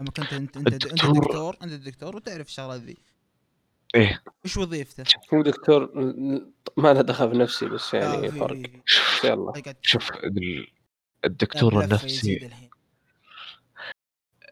[0.00, 2.96] لما كنت انت انت انت الدكتور- دكتور انت دكتور وتعرف الشغلات ذي.
[3.94, 4.22] إيه.
[4.44, 5.04] إيش وظيفته؟
[5.34, 5.90] هو دكتور
[6.76, 8.62] ما له دخل في نفسي بس لا، يعني في- فرق.
[8.84, 9.52] شوف يلا.
[9.56, 10.10] حقت- شوف
[11.24, 12.50] الدكتور النفسي.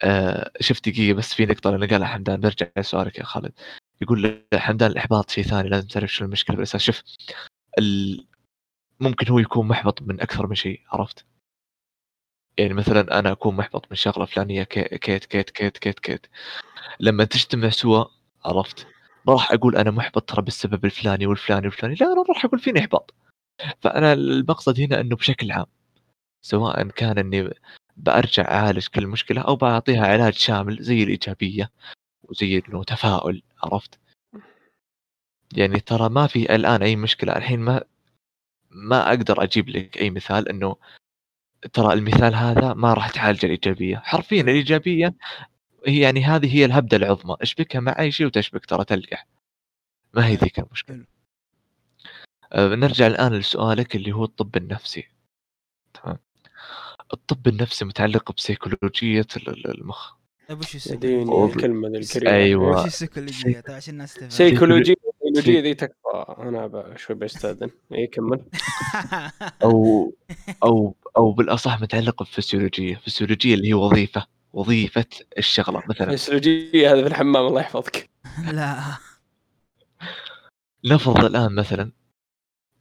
[0.03, 3.53] آه شوف دقيقة بس في نقطة اللي قالها حمدان برجع لسؤالك يا خالد.
[4.01, 6.57] يقول حمدان الإحباط شيء ثاني لازم تعرف شو المشكلة.
[6.57, 7.03] بالأساس شوف
[7.79, 8.27] ال...
[9.01, 11.25] ممكن هو يكون محبط من أكثر من شيء عرفت؟
[12.59, 16.27] يعني مثلا أنا أكون محبط من شغلة فلانية كي- كيت كيت كيت كيت كيت
[17.01, 18.05] لما تجتمع سوا
[18.45, 18.87] عرفت؟
[19.27, 22.81] ما راح أقول أنا محبط ترى بالسبب الفلاني والفلاني والفلاني لا أنا راح أقول فيني
[22.81, 23.15] إحباط
[23.81, 25.67] فأنا المقصد هنا أنه بشكل عام
[26.43, 27.51] سواء كان إني
[27.97, 31.71] بأرجع أعالج كل مشكلة أو بعطيها علاج شامل زي الإيجابية
[32.23, 33.99] وزي إنه تفاؤل عرفت؟
[35.57, 37.85] يعني ترى ما في الآن أي مشكلة الحين ما
[38.71, 40.77] ما أقدر أجيب لك أي مثال إنه
[41.73, 43.97] ترى المثال هذا ما راح تعالج الإيجابية.
[43.97, 45.15] حرفيا الإيجابية
[45.87, 47.37] هي يعني هذه هي الهبدة العظمى.
[47.41, 49.27] أشبكها مع أي شيء وتشبك ترى تلقح.
[50.15, 51.05] ما هي ذيك المشكلة.
[52.53, 55.09] أه نرجع الآن لسؤالك اللي هو الطب النفسي.
[55.95, 56.19] تمام.
[57.13, 60.13] الطب النفسي متعلق بسيكولوجية ال- ال- المخ.
[60.49, 62.81] طيب وش السيكولوجية؟ الكلمة الكريمه أيوة.
[62.81, 64.31] وش السيكولوجية؟ طيب عشان الناس تفهم.
[64.31, 64.95] سيكولوجيا
[65.25, 66.25] السيكولوجيا ذي تكفى.
[66.39, 67.71] أنا ب- شوي بستأذن.
[67.95, 68.45] اي كمل.
[69.63, 70.13] أو
[70.65, 75.07] أو أو بالأصح متعلق بفسيولوجية فسيولوجية اللي هي وظيفة وظيفة
[75.39, 76.13] الشغلة مثلا.
[76.13, 78.11] السيكولوجيا هذا في الحمام الله يحفظك.
[78.53, 78.99] لا.
[80.85, 81.93] نفرض الآن مثلا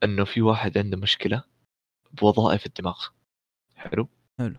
[0.04, 1.44] إنه في واحد عنده مشكلة
[2.12, 3.00] بوظائف الدماغ.
[3.76, 4.08] حلو؟
[4.39, 4.56] حلو.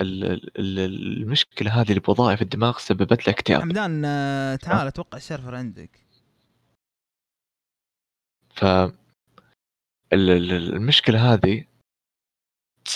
[0.00, 0.78] ال- ال- ال-
[1.22, 3.60] المشكلة هذه اللي بوظائف الدماغ سببت له اكتئاب.
[3.60, 5.90] حمدان آه، تعال أتوقع السيرفر عندك.
[8.50, 8.90] ف ال-
[10.12, 11.64] ال- المشكلة هذه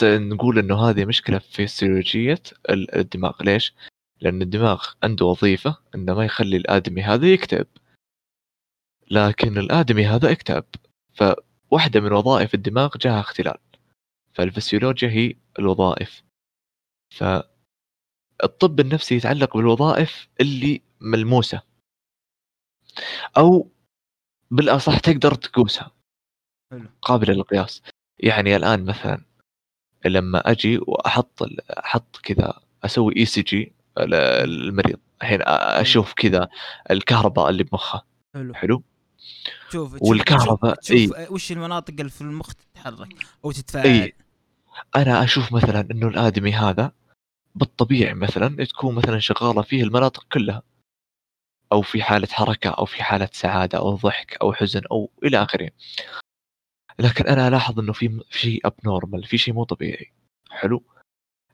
[0.02, 3.42] نقول إنه هذه مشكلة في فسيولوجيه ال- الدماغ.
[3.42, 3.74] ليش؟
[4.20, 7.66] لأن الدماغ عنده وظيفة إنه ما يخلي الآدمي هذا يكتئب.
[9.10, 10.64] لكن الآدمي هذا اكتئب.
[11.14, 13.58] فواحدة من وظائف الدماغ جاها اختلال.
[14.32, 16.22] فالفسيولوجيا هي الوظائف.
[17.10, 21.62] فالطب النفسي يتعلق بالوظائف اللي ملموسة.
[23.36, 23.70] أو
[24.50, 25.90] بالأصح تقدر تقيسها.
[27.02, 27.82] قابله للقياس.
[28.18, 29.24] يعني الآن مثلا
[30.06, 36.48] لما أجي وأحط أحط كذا أسوي ECG للمريض الحين أشوف كذا
[36.90, 38.04] الكهرباء اللي بمخه.
[38.34, 38.54] حلو.
[38.54, 38.82] حلو؟
[39.72, 41.26] شوف والكهرباء، تشوف, تشوف إي.
[41.30, 43.08] وش المناطق اللي في المخ تتحرك
[43.44, 43.86] أو تتفاعل.
[43.86, 44.14] إي.
[44.96, 46.92] أنا أشوف مثلا إنه الآدمي هذا
[47.54, 50.62] بالطبيعي مثلا تكون مثلا شغالة فيه المناطق كلها.
[51.72, 55.70] أو في حالة حركة أو في حالة سعادة أو ضحك أو حزن أو إلى آخره.
[56.98, 60.12] لكن أنا الاحظ إنه في شيء abnormal في شيء مو طبيعي.
[60.50, 60.82] حلو؟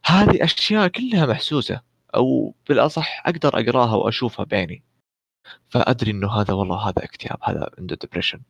[0.06, 1.82] هذه أشياء كلها محسوسة
[2.14, 4.82] أو بالأصح أقدر أقراها وأشوفها بعيني.
[5.68, 8.40] فأدري إنه هذا والله هذا اكتئاب هذا عنده depression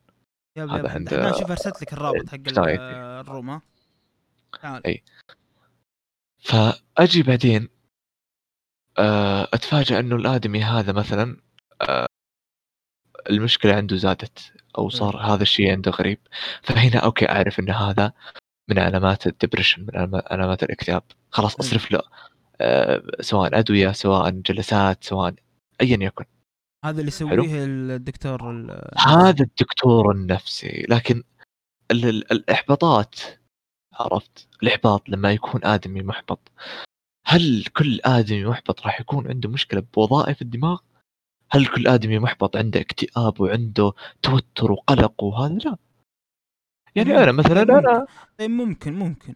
[0.57, 2.79] yep هذا yep عند- حمدان شوف أرسلت لك الرابط حق ال- anxiety.
[3.27, 3.61] ال room ها؟
[4.61, 4.87] تعال.
[4.87, 5.03] إي.
[6.39, 7.69] فأجي بعدين
[8.97, 11.37] آه، أتفاجأ إنه الآدمي هذا مثلا
[11.81, 12.07] آه،
[13.29, 14.53] المشكلة عنده زادت.
[14.77, 16.17] أو صار هذا الشيء عنده غريب.
[16.63, 18.13] فهنا أوكي أعرف إن هذا
[18.69, 21.03] من علامات ال depression من علامات- الاكتئاب.
[21.31, 21.65] خلاص حلو.
[21.67, 22.01] أصرف له.
[22.61, 25.33] آه، سواء أدوية سواء جلسات سواء
[25.81, 26.25] ايا يكن.
[26.85, 27.07] هذا اللي.
[27.07, 30.85] يسويه الدكتور ال- هذا الدكتور النفسي.
[30.89, 31.23] لكن
[31.91, 33.15] ال- ال- الإحباطات
[33.93, 36.51] عرفت؟ الإحباط لما يكون آدمي محبط.
[37.27, 40.79] هل كل آدمي محبط راح يكون عنده مشكلة بوظائف الدماغ؟
[41.51, 45.77] هل كل آدمي محبط عنده اكتئاب وعنده توتر وقلق وهذا؟ لا.
[46.95, 49.35] يعني أنا مثلا أنا طيب ممكن ممكن.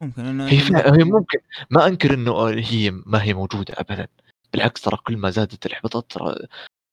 [0.00, 1.38] ممكن أنا هي فعلا هي ممكن.
[1.70, 4.08] ما أنكر إنه هي ما هي موجودة ابدا.
[4.52, 6.36] بالعكس ترى كل ما زادت الإحباطات ترى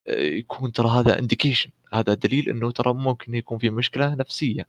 [0.07, 4.67] آه، يكون ترى هذا انديكيشن هذا دليل إنه ترى ممكن يكون في مشكلة نفسية.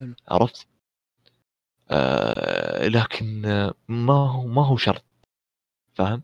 [0.00, 0.14] حلو.
[0.28, 0.66] عرفت؟
[1.90, 5.04] آه لكن آه، ما هو ما هو شرط.
[5.94, 6.22] فاهم؟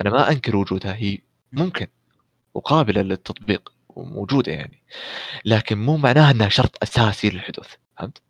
[0.00, 0.94] أنا ما أنكر وجودها.
[0.94, 1.18] هي
[1.52, 1.86] ممكن
[2.54, 4.82] وقابلة للتطبيق وموجودة يعني
[5.44, 8.22] لكن مو معناها إنها شرط أساسي للحدوث فهمت؟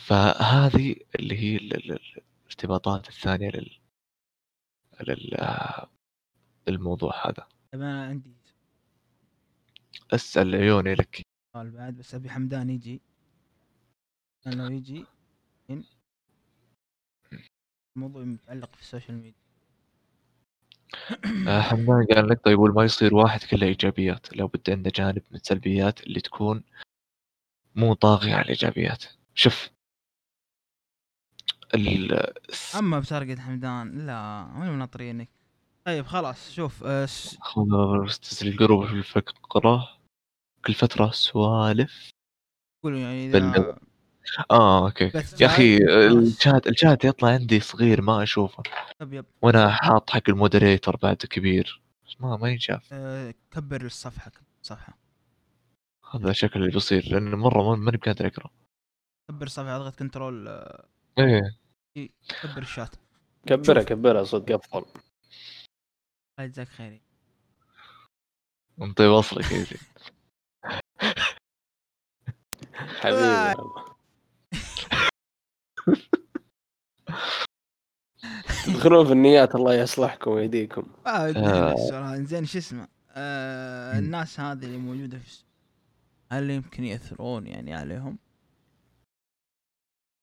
[0.00, 3.80] فهذه اللي هي ال- ال- ال- الارتباطات الثانية لل
[5.00, 5.36] لل
[6.68, 7.48] الموضوع هذا.
[7.72, 8.34] طيب أنا عندي
[10.14, 11.22] أسأل عيوني لك.
[11.52, 13.00] سؤال بعد بس أبي حمدان يجي.
[14.46, 15.06] لو يجي
[17.96, 19.43] الموضوع متعلق في السوشيال ميديا.
[21.48, 25.36] آه، حمدان قال لك طيب وما يصير واحد كله إيجابيات لو بد عنده جانب من
[25.36, 26.64] السلبيات اللي تكون
[27.74, 29.04] مو طاغية على الإيجابيات.
[29.34, 29.70] شوف.
[31.74, 32.32] ال...
[32.78, 35.28] أما بسرقة حمدان لا وين مناطرينك
[35.84, 37.38] طيب خلاص شوف آه، س-
[38.20, 39.88] تسري القروب في الفقرة
[40.66, 42.10] كل فترة سوالف.
[42.84, 43.28] قولوا يعني
[44.50, 46.36] آه أوكي بس يا أخي جاي- خلاص.
[46.36, 48.62] الشات الشات يطلع عندي صغير ما أشوفه.
[49.00, 49.24] yep yep.
[49.42, 51.82] وأنا حاط حق ال moderator بعد كبير.
[52.06, 52.88] بس ما ما ينشاف.
[52.92, 54.98] آه، كبر الصفحة كبر الصفحة.
[56.14, 58.50] هذا شكل اللي بيصير لأن مرة ما- ماني بقادر أقرأ.
[59.30, 60.84] كبر الصفحة أضغط control آه،
[61.18, 61.56] إيه.
[62.42, 62.96] كبر الشات.
[63.46, 63.88] كبرها شوف.
[63.88, 64.78] كبرها صدق أفضل.
[66.38, 67.00] الله يجزاك خير
[68.82, 69.78] أنطي وصلك يا زين
[73.00, 73.54] حبيبي آه.
[73.58, 73.93] والله.
[78.66, 82.16] تدخلون في النيات الله يصلحكم ويهديكم آه آه.
[82.16, 83.98] زين شو اسمه آه.
[83.98, 85.44] الناس هذه اللي موجودة في
[86.32, 88.18] هل يمكن يأثرون يعني عليهم؟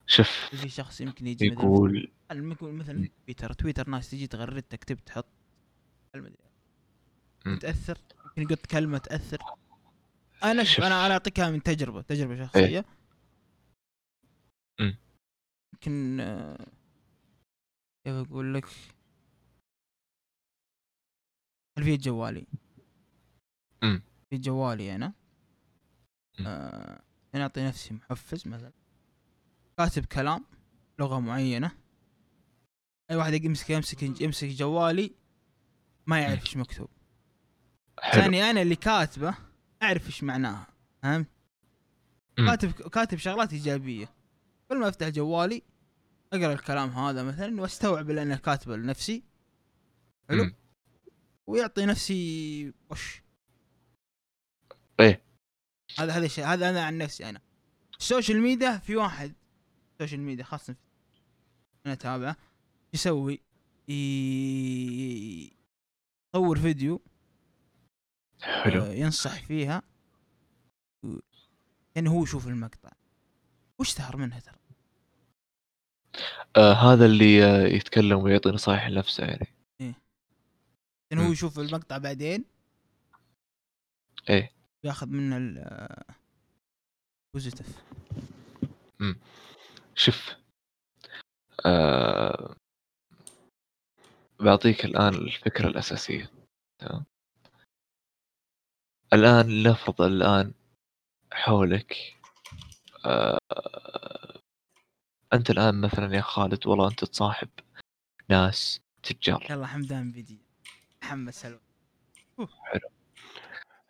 [0.06, 4.62] شوف في شخص يمكن يجي مثلا يقول هل يكون مثلا تويتر تويتر ناس تجي تغرد
[4.62, 5.26] تكتب تحط
[7.45, 7.58] مم.
[7.58, 7.97] تأثر
[8.38, 9.38] يمكن قلت كلمة تأثر
[10.43, 10.86] أنا شوف.
[10.86, 13.01] أنا أنا اعطيكها من تجربة تجربة شخصية مم.
[15.88, 16.17] يمكن
[18.06, 18.65] كيف أقول لك؟
[21.76, 22.48] خلفيه جوالي.
[23.84, 24.02] مم.
[24.30, 25.13] في جوالي أنا.
[26.39, 27.02] آه
[27.36, 28.72] أنا أعطي نفسي محفز مثلا.
[29.78, 30.46] كاتب كلام
[31.00, 31.72] لغة معينة.
[33.12, 35.15] أي واحد يمسك يمسك يمسك جوالي
[36.08, 36.89] ما يعرف إيش مكتوب.
[38.13, 39.38] ثاني أنا اللي كاتبه
[39.84, 40.67] اعرف إيش معناها
[41.04, 41.28] فهمت؟
[42.38, 44.13] كاتب كاتب شغلات إيجابية.
[44.70, 45.70] كل ما أفتح جوالي
[46.34, 49.24] أقرأ الكلام هذا مثلا وأستوعب اللي أنا كاتبه لنفسي.
[50.30, 50.52] حلو.
[51.48, 53.22] ويعطي نفسي وش؟
[55.00, 55.22] إيه.
[56.00, 57.41] هذا هذا الشيء هذا أنا عن نفسي أنا.
[58.00, 59.34] السوشيال ميديا في واحد.
[59.94, 60.74] السوشيال ميديا خاصة.
[60.74, 60.80] في
[61.86, 62.36] أنا أتابعه.
[62.94, 63.41] يسوي؟
[66.28, 67.02] يصور فيديو.
[68.41, 68.84] حلو.
[68.84, 69.82] آه، ينصح فيها.
[71.96, 72.91] يعني هو يشوف المقطع.
[73.80, 74.61] واشتهر منها ترى؟
[76.58, 79.47] آه هذا اللي آه يتكلم ويعطي نصائح لنفسه يعني.
[81.12, 81.32] يعني هو مم.
[81.32, 82.45] يشوف المقطع بعدين؟
[84.30, 84.52] إيه.
[84.84, 85.65] ياخذ منه ال
[87.34, 87.67] بوزيتيف
[89.95, 90.36] شوف
[91.65, 92.56] آه
[94.39, 96.32] بعطيك الآن الفكرة الأساسية
[96.80, 97.06] تمام؟
[99.13, 100.54] الآن لنفرض الآن
[101.34, 101.97] حولك
[103.06, 103.39] آه
[105.34, 107.50] أنت الآن مثلا يا خالد والله أنت تصاحب
[108.30, 109.48] ناس تجار.
[109.50, 110.39] يلا حمدان بيجي
[111.04, 111.60] محمد سلوى.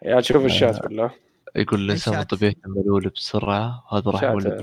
[0.06, 1.16] يا شوف الشات بالله.
[1.56, 2.30] يقول الإنسان الشات.
[2.30, 4.62] طبيعته ملول بسرعة هذا راح شات يولد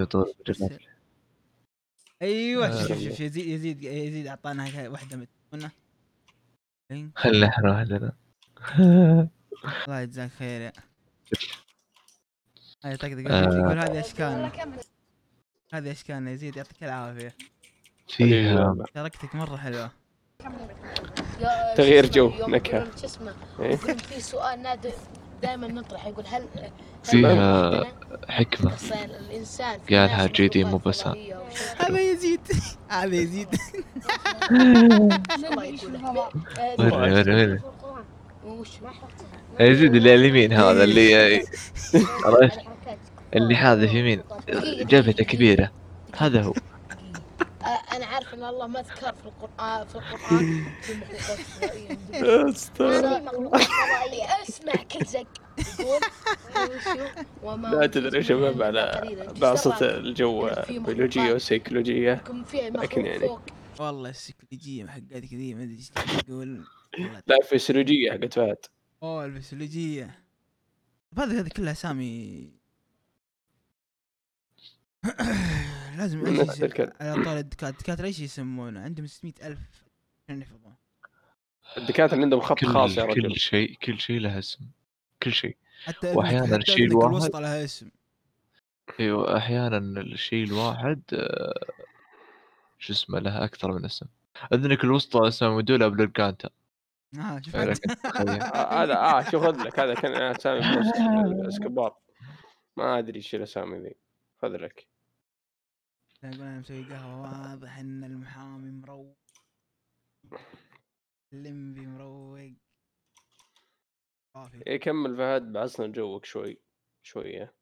[0.00, 0.80] يطول بالجنات.
[2.22, 2.86] أيوه آه.
[2.86, 4.26] شوف شوف يزيد يزيد يزيد.
[4.26, 5.70] أعطانا واحدة متونه
[6.90, 8.12] إيه، هل نحن أهلنا
[8.78, 10.72] الله يجزاك خير يا.
[12.84, 13.42] هاي طقطق آه.
[13.42, 14.52] يقول هذه اشكالنا
[15.74, 17.34] هذه اشكالنا يزيد يعطيك العافية.
[18.08, 18.76] فيها.
[18.94, 19.90] شاركتك مرة حلوة.
[21.76, 22.30] تغيير جو،.
[22.30, 22.60] يقولون
[23.00, 23.76] شو اسمه؟ إيه.
[23.76, 24.92] في سؤال نادر
[25.42, 26.06] دائما نطرح.
[26.06, 26.46] يقول هل
[27.02, 27.84] فيها
[28.28, 28.72] حكمة.
[29.90, 31.36] قالها جيدي مو وشيء.
[31.78, 32.40] هذا يزيد.
[32.88, 33.48] هذا يزيد.
[39.60, 41.14] يزيد اللي على اليمين هذا اللي
[42.24, 42.69] عرفت؟
[43.36, 44.22] اللي حاذف يمين
[44.80, 45.72] جبهته كبيرة.
[46.16, 46.54] هذا هو.
[47.92, 51.98] أنا عارف إن الله ما ذكر في القرآن في القرآن في مخلوقات فضائيه
[54.42, 54.72] أسمع؟
[57.42, 59.16] وما لا تدري يا شباب على.
[59.40, 59.76] بعصة.
[59.80, 62.24] الجو في بيولوجية وسيكولوجية.
[62.54, 63.28] لكن يعني.
[63.78, 65.90] والله السيكولوجية حقتك ذي ما أدري إيش
[66.26, 66.64] تقول
[67.26, 68.56] لا فيسيولوجية حقت فهد.
[69.02, 70.24] أوه الفسيولوجية.
[71.16, 72.59] طب هذه هذه كلها أسامي
[75.96, 76.40] لازم إيش.
[77.00, 79.58] على طول الدكاتره الدكاتره إيش يسمونه؟ عندهم 600 ألف
[80.28, 80.74] عشان يحفظون.
[81.78, 83.22] الدكاترة اللي عندهم خط خاص يا كل رجل.
[83.28, 84.60] كل شيء كل شيء له اسم.
[85.22, 85.56] كل شيء.
[85.84, 87.90] حتى وأحياناً حتى الشيء الواحد- الوسطى لها اسم.
[89.00, 91.02] أيوه أحيانا الشيء الواحد
[92.78, 94.06] شو اسمه له أكثر من اسم.
[94.52, 96.48] اذنك الوسطى اسمها مدولا بلورجانتا
[97.18, 97.56] آه شوف.
[97.56, 98.94] آه، هذا.
[98.96, 100.60] آه شو خذ لك هذا كان أسامي
[101.48, 101.96] اسكبار
[102.76, 103.94] ما أدري إيش الأسامي ذي.
[104.42, 104.86] خذ لك.
[106.22, 109.18] يقول أنا مسوي قهوة واضح إن المحامي مروق.
[111.32, 112.52] اللمبي مروق.
[114.34, 114.62] عافية.
[114.66, 116.60] إيه كمل فهد بعصنا جوك شوي
[117.02, 117.54] شوية.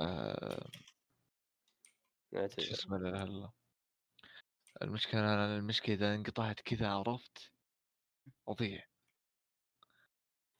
[0.00, 0.70] آه،
[2.32, 3.52] شو اسمه لا الله.
[4.82, 7.52] المشكلة أنا المشكلة إذا انقطعت كذا عرفت؟
[8.48, 8.86] أضيع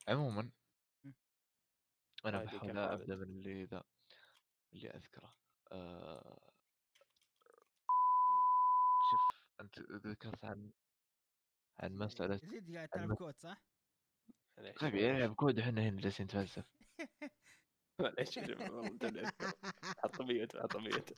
[0.08, 0.50] عموما
[2.24, 3.84] أنا عادي بحاول أبدأ من اللي ذا
[4.72, 5.41] اللي أذكره.
[5.72, 6.38] آه،
[9.10, 9.20] شوف
[9.60, 10.70] أنت ذكرت عن
[11.80, 13.62] عن مسألة يزيد قاعد تلعب كود صح؟
[14.80, 16.64] طيب يلعب كود إحنا هنا جالسين نتفلسف
[18.00, 18.38] معليش.
[19.98, 21.12] حط mute حط mute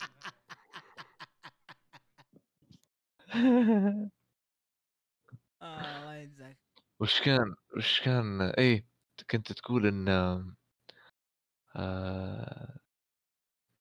[5.63, 6.59] آه الله يجزاك
[7.01, 8.87] وش كان وش كان إيه
[9.31, 10.09] كنت تقول إن
[11.77, 12.79] آه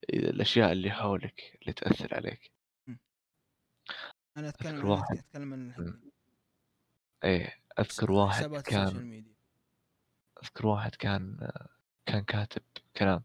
[0.10, 2.52] الأشياء اللي حولك اللي تأثر عليك
[4.38, 5.18] أنا أتكلم أذكر أنا واحد.
[5.18, 6.02] أتكلم عن مم.
[7.24, 9.26] إيه أذكر واحد كان
[10.44, 11.52] أذكر واحد كان
[12.06, 12.62] كان كاتب
[12.98, 13.24] كلام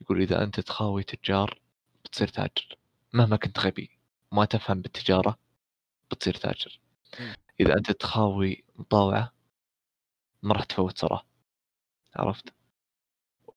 [0.00, 1.60] يقول إذا أنت تخاوي تجار
[2.04, 2.78] بتصير تاجر
[3.12, 3.98] مهما كنت غبي
[4.32, 5.38] ما تفهم بالتجارة
[6.10, 6.80] بتصير تاجر
[7.20, 7.34] مم.
[7.60, 9.32] إذا أنت تخاوي مطاوعة
[10.42, 11.26] ما راح تفوت صراحة
[12.16, 12.54] عرفت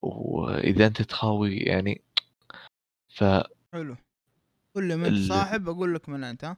[0.01, 2.04] وإذا أنت تخاوي يعني
[3.15, 3.23] ف
[3.73, 3.95] حلو.
[4.75, 6.57] قول لي من ال- صاحب أقول لك من أنت ها؟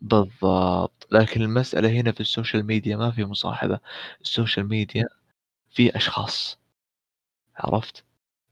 [0.00, 1.06] بالضبط.
[1.10, 3.80] لكن المسألة هنا في السوشيال ميديا ما في مصاحبة.
[4.20, 5.08] السوشيال ميديا
[5.70, 6.58] في أشخاص.
[7.56, 8.04] عرفت؟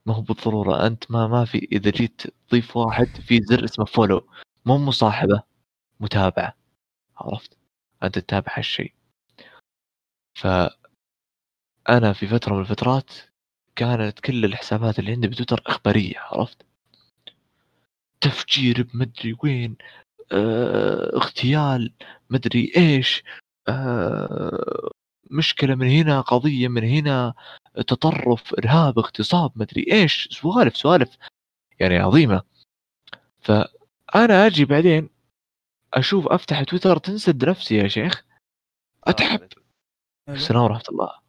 [0.07, 4.29] ما هو بالضرورة أنت ما ما في إذا جيت تضيف واحد في زر اسمه فولو
[4.67, 5.43] مو مصاحبة
[6.01, 6.55] متابعة.
[7.17, 7.57] عرفت؟
[8.03, 8.95] أنت تتابع هالشيء.
[10.35, 13.11] فأنا في فترة من الفترات
[13.77, 16.19] كانت كل الحسابات اللي عندي بتويتر إخبارية.
[16.19, 16.67] عرفت؟
[18.21, 19.77] تفجير بمدري وين
[20.33, 21.95] آه، اغتيال
[22.31, 23.23] مدري إيش
[23.69, 24.91] آه،
[25.31, 27.35] مشكلة من هنا قضية من هنا
[27.75, 31.17] تطرف إرهاب اغتصاب مدري إيش سوالف سوالف
[31.81, 32.43] يعني عظيمة.
[33.41, 35.11] فأنا أجي بعدين
[35.95, 38.25] أشوف أفتح تويتر تنسد نفسي يا شيخ.
[39.05, 39.49] اتعب حلو.
[40.29, 41.21] السلام ورحمة الله.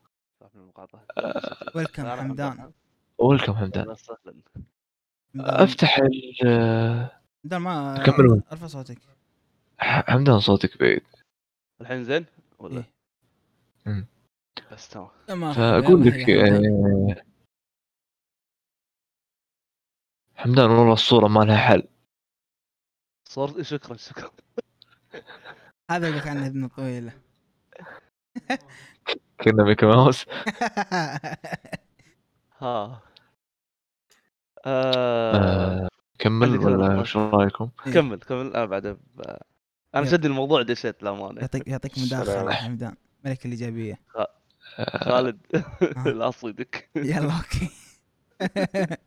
[1.75, 2.71] ويلكم حمدان.
[3.17, 3.89] ويلكم حمدان.
[3.89, 4.17] وسهلا.
[4.25, 4.65] حمدان-
[5.39, 7.09] أفتح ال-
[7.43, 8.41] حمدان ما كملوا.
[8.51, 8.97] أرفع صوتك.
[9.79, 11.03] حمدان صوتك بعيد.
[11.81, 12.25] الحين زين؟
[12.59, 12.83] ولا
[13.87, 14.05] إيه.
[14.71, 15.53] بس تمام.
[15.53, 16.29] فأقول لك.
[16.29, 17.23] آه،
[20.35, 21.83] حمدان والله الصورة ما لها حل.
[23.29, 24.31] صورت شكرا شكرا.
[25.91, 27.13] هذا لك عنها اذن طويله
[29.43, 30.25] كنا ميكي ماوس.
[32.61, 33.01] ها.
[34.65, 35.35] آه...
[35.35, 35.89] آه،
[36.19, 36.99] كمل ولا.
[36.99, 37.93] إيش رأيكم؟ إيه.
[37.93, 38.97] كمل كمل أنا بعد.
[39.95, 40.05] أنا.
[40.05, 42.95] شد الموضوع دشيت للأمانة يعطيك يعطيك مداخلة يا حمدان
[43.25, 44.27] ملك الإيجابية آه،
[45.03, 45.39] خالد
[46.17, 47.69] لا أصيدك يلا أوكي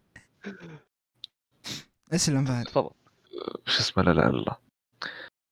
[2.14, 2.90] اسلم فهد تفضل
[3.66, 4.56] شو اسمه لا لا الله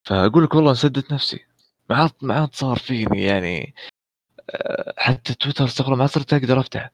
[0.05, 1.47] فأقول لك والله انسدت نفسي
[1.91, 3.75] ما عاد ما عاد صار فيني يعني
[4.51, 6.91] آه، حتى تويتر استغفر ما صرت أقدر افتح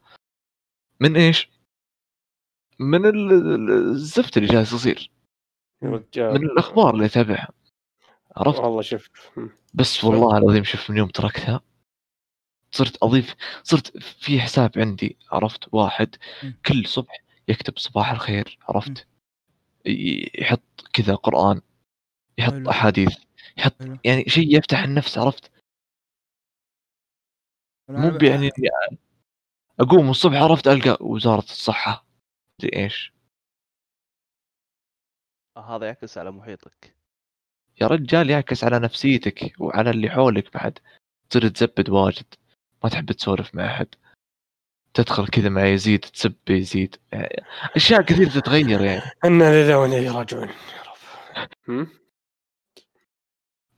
[1.00, 1.48] من إيش؟
[2.78, 5.10] من ال- ال- الزفت اللي جالس يصير.
[5.82, 7.48] يا من رجال الأخبار اللي أتابعها.
[8.36, 9.00] عرفت؟ والله
[9.36, 9.50] مم.
[9.74, 11.60] بس والله العظيم شوف من يوم تركتها
[12.70, 16.16] صرت أضيف صرت في حساب عندي عرفت؟ واحد.
[16.66, 19.06] كل صبح يكتب صباح الخير عرفت؟
[19.86, 20.62] ي- يحط
[20.92, 21.60] كذا قرآن
[22.38, 22.68] يحط.
[22.68, 23.16] أحاديث
[23.56, 23.74] يحط.
[24.04, 25.50] يعني شيء يفتح النفس عرفت؟
[27.88, 28.50] مو يعني
[29.80, 32.07] أقوم الصبح عرفت؟ ألقى وزارة الصحة
[32.64, 33.12] إيش؟
[35.56, 36.94] آه، هذا يعكس على محيطك.
[37.80, 40.78] يا رجال يعكس على نفسيتك وعلى اللي حولك بعد.
[41.30, 42.34] تصير تزبد واجد.
[42.84, 43.94] ما تحب تسولف مع أحد.
[44.94, 46.96] تدخل كذا مع يزيد تسب يزيد.
[47.12, 47.44] يعني
[47.76, 49.02] أشياء كثير تتغير يعني.
[49.24, 50.82] إنا لله وأنا راجعون يا
[51.68, 51.86] رب؟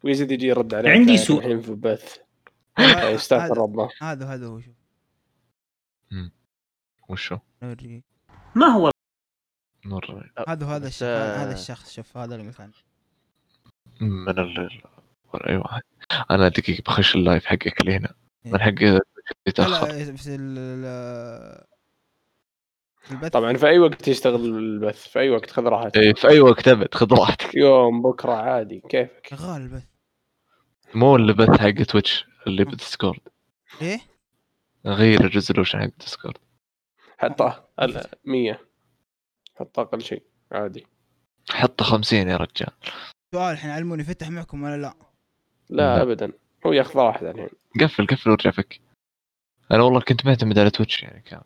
[0.04, 1.38] ويزيد يجي يرد عليك عندي سؤال.
[1.38, 2.18] الحين في البث.
[2.78, 3.88] هذا- يستغفر ربه.
[4.00, 4.74] هذا هذا هو شوف
[7.08, 7.38] وشو.
[8.54, 8.90] ما هو
[9.86, 12.72] نور هذا هذا بس، الشخص آه، هذا الشخص شوف هذا عنه
[14.00, 14.82] من ال
[15.48, 15.82] أي واحد.
[16.30, 18.14] أنا دقيقه بخش اللايف حقك اللي هنا
[18.46, 18.52] إيه.
[18.52, 19.02] من حق
[19.46, 20.34] يتاخر في في
[23.10, 23.32] البث.
[23.32, 25.96] طبعا في أي وقت يشتغل البث في أي وقت خذ راحتك.
[25.96, 27.54] إيه، في أي وقت أبد خذ راحتك.
[27.54, 29.84] يوم بكرة عادي كيفك؟ شغال البث.
[30.94, 33.20] مو اللي بث حق تويتش اللي بديسكورد.
[33.82, 34.00] إيه؟
[34.86, 36.38] غير ال resolution حق ديسكورد.
[37.20, 37.68] حطه.
[37.82, 38.60] ال- 100
[39.56, 40.86] حط أقل شيء عادي.
[41.50, 42.72] حط 50 يا رجال.
[43.34, 44.94] سؤال الحين علموني فتح معكم ولا لا؟
[45.68, 46.02] لا.
[46.02, 46.32] ابدا.
[46.66, 47.48] هو ياخذ راحته الحين.
[47.80, 48.80] قفل قفل وارجع فك.
[49.72, 51.42] أنا والله كنت معتمد على تويتش يعني كان.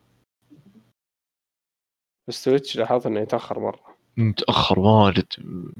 [2.28, 3.96] بس تويتش لاحظت إنه يتأخر مرة.
[4.16, 5.26] متأخر واجد.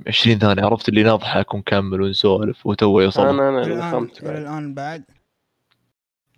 [0.06, 3.26] 20 ثانية عرفت اللي نضحك ونكمل ونسولف وتو يوصل.
[3.26, 5.04] أنا أنا فهمت الآن بعد؟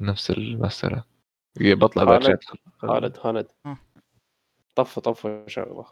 [0.00, 1.04] نفس المسألة.
[1.58, 2.38] بطلع بعد خالد.
[2.78, 3.78] خالد خالد ها.
[4.74, 5.86] طفى طفى شغله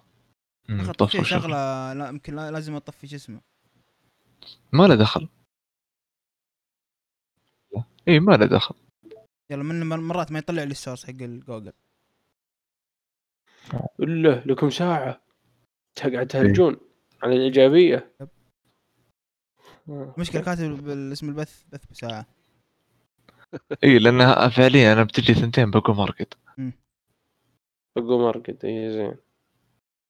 [0.99, 1.27] طفى شغل.
[1.27, 3.41] شغلة لا يمكن لا- لازم أطفي شو اسمه
[4.73, 5.29] ما له دخل
[8.09, 8.75] اي ما له دخل
[9.51, 11.73] يلا من مر- مرات ما يطلع لي السورس حق الجوجل
[13.99, 15.21] له لكم ساعة
[15.95, 16.77] تقعد تهرجون
[17.23, 18.12] عن الإيجابية.
[19.89, 20.15] آه.
[20.19, 22.27] مشكلة كاتب بالاسم البث بث بساعة
[23.84, 26.34] إي لانها فعليا أنا بتجي ثنتين بقوم ارقد
[27.96, 29.14] بقوا مرقد إي زين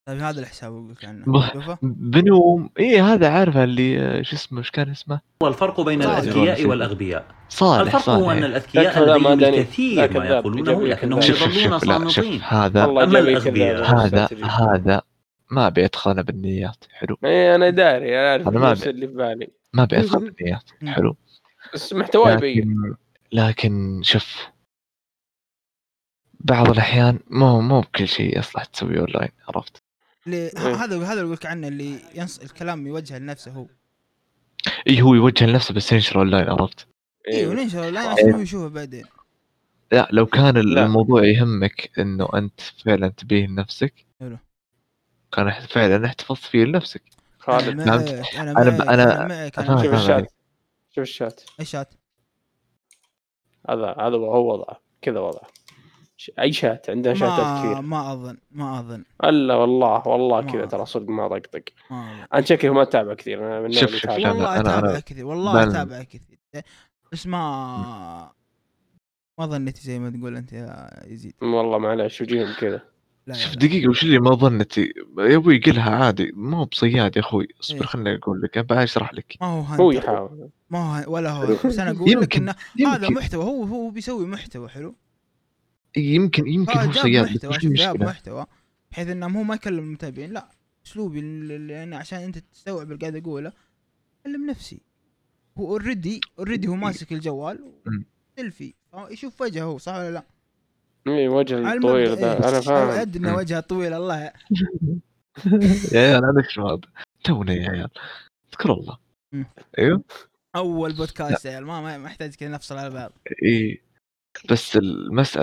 [0.08, 4.70] طيب هذا الحساب أقول لك عنه شوفه بنوم إي هذا عارفه اللي شو اسمه إيش
[4.70, 6.18] كان اسمه؟ والفرق بين صالح.
[6.18, 9.54] الأذكياء والأغبياء صالح الفرق هو أن صالح الأذكياء ذاك لا ما لديهم.
[9.54, 10.26] الكثير ما.
[10.26, 13.98] يقولونه لكنهم يظلون شوف لا شوف صامتين هذا الأغبياء كذاب.
[13.98, 14.28] هذا.
[14.42, 15.02] هذا
[15.50, 18.90] ما بيدخل أنا بالنيات حلو إي أنا داري أنا أبي.
[18.90, 20.88] اللي في بالي ما بيدخل بالنيات مم.
[20.88, 21.16] حلو
[21.74, 22.94] بس محتواه يبين
[23.34, 24.36] لكن شوف
[26.40, 29.82] بعض الأحيان مو مو بكل شيء يصلح تسويه اونلاين عرفت؟
[30.26, 30.50] إيه.
[30.56, 33.66] هذا هذا اللي أقول لك عنه اللي ينص الكلام يوجه لنفسه هو
[34.88, 36.86] اي هو يوجه لنفسه بس ينشر اونلاين عرفت؟
[37.28, 37.90] أيوه إيه.
[37.90, 38.10] لا صح.
[38.12, 39.04] عشان هو يشوفه بعدين
[39.92, 40.84] لا لو كان لا.
[40.84, 44.38] الموضوع يهمك إنه أنت فعلا تبيه لنفسك حلو.
[45.32, 47.02] كان فعلا احتفظت فيه لنفسك
[47.38, 49.58] خالد أنا؟ معك أنا أنا- معك أنا- أنا معك.
[49.58, 50.32] أنا شوف الشات
[50.90, 51.94] شوف الشات إيش شات؟
[53.70, 55.48] هذا هذا هو وضعه كذا وضعه.
[56.38, 57.80] أي شات عندنا شاتات ما كثير.
[57.80, 59.04] ما أظن ما أظن.
[59.24, 60.66] ألا والله والله كذا.
[60.66, 61.62] ترى صدق ما طقطق
[62.34, 66.38] أنا شكلي ما أتابع كثير أنا من شوف- شوف، والله أتابع كثير والله أتابع كثير.
[67.12, 68.32] بس ما
[69.38, 71.34] ما ظنيت زي ما تقول أنت يا يزيد.
[71.42, 72.93] والله معلش وجيهم كذا.
[73.26, 73.58] لا شوف لا.
[73.58, 77.60] دقيقة وش اللي ما ظنتي يا أبوي قلها عادي ما هو بصياد يا أخوي إيه.
[77.60, 81.30] اصبر خليني أقول لك ابى اشرح لك ما هو هو يحاول ما هو هن- ولا
[81.30, 82.54] هو بس أنا أقول لك يمكن- إنه
[82.92, 84.94] هذا يمكن محتوى هو هو بيسوي محتوى حلو
[85.96, 88.46] يمكن يمكن هو فجاب صياد بس محتوى وش شوف جاب المشكلة؟ محتوى
[88.92, 90.50] بحيث إنه هو ما يكلم المتابعين لا
[90.86, 93.52] أسلوبي اللي أنا عشان أنت تستوعب اللي قاعد أقوله
[94.20, 94.80] اكلم نفسي
[95.58, 97.72] هو already already هو ماسك الجوال.
[98.36, 98.74] سيلفي
[99.10, 100.24] يشوف وجهه هو صح ولا لا؟
[101.06, 102.48] اي وجه الطويل ذا إيه.
[102.48, 103.08] أنا فاهم.
[103.16, 104.22] انه وجهه طويل الله.
[104.22, 104.32] يا
[105.94, 106.80] عيال أنا هذا
[107.24, 107.90] تونا يا عيال.
[108.52, 108.98] اذكر الله.
[109.78, 110.04] أيوه.
[110.56, 113.82] أول بودكاست يا عيال ما يحتاج كذا نفصل على بعض إي.
[114.50, 114.76] بس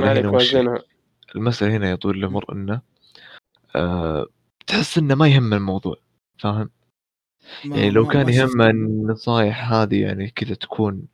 [0.09, 0.55] عليك هنا وش؟
[1.35, 2.81] المسألة هنا يا طويل العمر إنه
[3.75, 4.27] آه
[4.67, 5.95] تحس إنه ما يهم الموضوع
[6.37, 6.69] فاهم؟
[7.65, 8.29] يعني لو كان.
[8.29, 11.07] يهم النصائح هذه يعني كذا تكون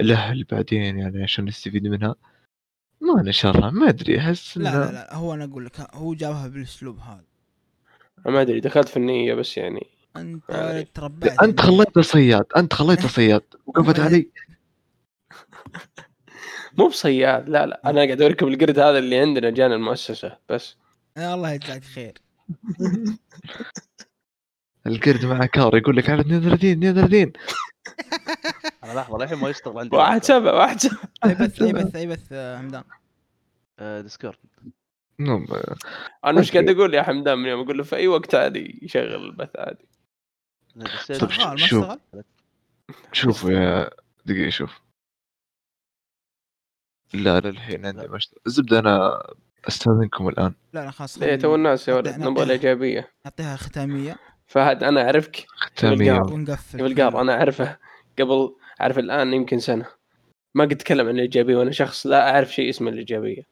[0.00, 2.14] الاهل بعدين يعني عشان نستفيد منها.
[3.00, 6.48] ما نشرها ما أدري أحس لا إنه لا لا هو أنا أقول لك هو جابها
[6.48, 7.24] بالأسلوب هذا.
[8.26, 9.86] ما أدري دخلت في النية بس يعني
[10.16, 10.84] أنت يعني.
[10.84, 14.28] تربعت أنت خليته صياد أنت خليته صياد وقفت علي.
[16.78, 20.76] مو بصياد لا لا أنا قاعد اوريكم القرد هذا اللي عندنا جانا المؤسسة بس.
[21.16, 22.18] يا الله يجزاك خير.
[24.86, 27.32] القرد معه كار يقول لك على 32 32
[28.88, 32.06] أنا لحظة للحين ما يشتغل عندي واحد سبع واحد سبع اي بث اي بث اي
[32.06, 32.84] بث آه، حمدان.
[33.78, 34.36] آه، ديسكورد
[35.18, 35.46] نعم
[36.24, 39.24] أنا إيش قاعد أقول يا حمدان من يوم؟ أقول له في أي وقت عادي يشغل
[39.24, 39.88] البث عادي.
[40.74, 41.90] طيب، ما شوف.
[41.90, 42.00] اشتغل
[43.12, 43.90] شوفوا يا
[44.26, 44.80] دقيقة شوف.
[47.14, 48.34] لا لا الحين عندي مشت...
[48.46, 49.22] الزبدة أنا
[49.68, 50.54] أستأذنكم الآن.
[50.72, 53.12] لا لا خلاص ليه تو الناس يا ولد نبغى الإيجابية.
[53.24, 54.16] نعطيها ختامية.
[54.46, 55.46] فهد أنا أعرفك.
[55.48, 56.12] ختامية.
[56.12, 56.32] بالقار.
[56.32, 56.78] ونقفل.
[56.78, 57.78] بالقار أنا أعرفه.
[58.18, 59.86] قبل أعرف الآن يمكن سنة.
[60.54, 63.42] ما قد اتكلم عن الإيجابية وأنا شخص لا أعرف شيء اسمه الإيجابية.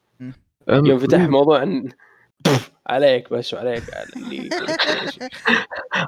[0.69, 1.89] يوم فتح موضوع عن
[2.87, 3.83] عليك بس وعليك
[4.17, 4.49] اللي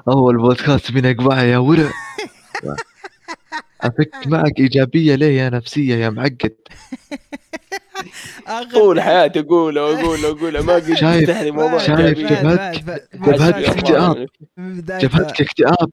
[0.08, 1.90] أول بودكاست بين أقبعها يا ورع.
[3.80, 6.54] أفك معك إيجابية ليه يا نفسية يا معقد؟
[8.72, 12.18] طول حياتي اقوله واقوله واقوله ما قد شايف- فتح لي موضوع شايف.
[12.18, 14.26] جبهتك- جبهتك اكتئاب.
[14.56, 15.90] من جبهتك اكتئاب.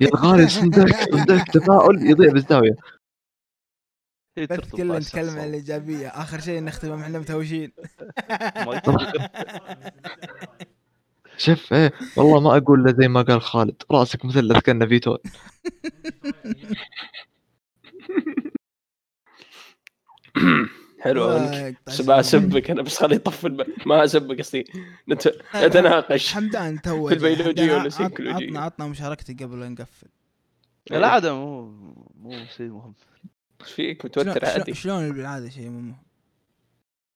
[0.00, 2.76] يا الغالي صندوق عندك تفاؤل يضيع بالزاوية.
[4.38, 5.38] هي بس كلنا نتكلم.
[5.38, 6.08] عن الإيجابية.
[6.08, 7.72] آخر شيء نختم إحنا متهوشين.
[11.36, 13.82] شوف إيه والله ما أقول له زي ما قال خالد.
[13.90, 15.18] رأسك مثلث كأنه فيتون
[21.00, 23.66] حلو منك بس بسبك أنا بس خليه يطفي الب...
[23.86, 24.64] ما أسبك قصدي.
[25.08, 25.28] نت...
[25.56, 26.32] نتناقش.
[26.32, 30.06] حمدان تو في البيولوجيا حمدان، ولا سيكولوجيا؟ عطنا عطنا مشاركتك قبل لا نقفل.
[30.90, 31.64] لا عادة مو
[32.14, 32.94] مو شيء مهم.
[33.60, 34.74] إيش فيك؟ شلون- متوتر عادي.
[34.74, 35.96] شلون بالعاده شيء مو مهم؟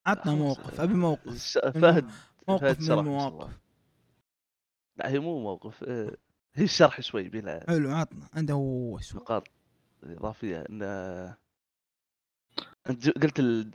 [0.06, 1.58] عطنا موقف أبي موقف.
[1.58, 2.10] فهد
[2.48, 3.50] موقف فهد من شرح المواقف.
[4.96, 6.16] لا هي مو موقف آه،
[6.54, 8.28] هي الشرح شوي بلا حلو عطنا.
[8.34, 9.48] عنده هو نقاط
[10.04, 10.64] إضافية.
[10.70, 11.36] إن آه،
[12.90, 13.70] انت قلت ال...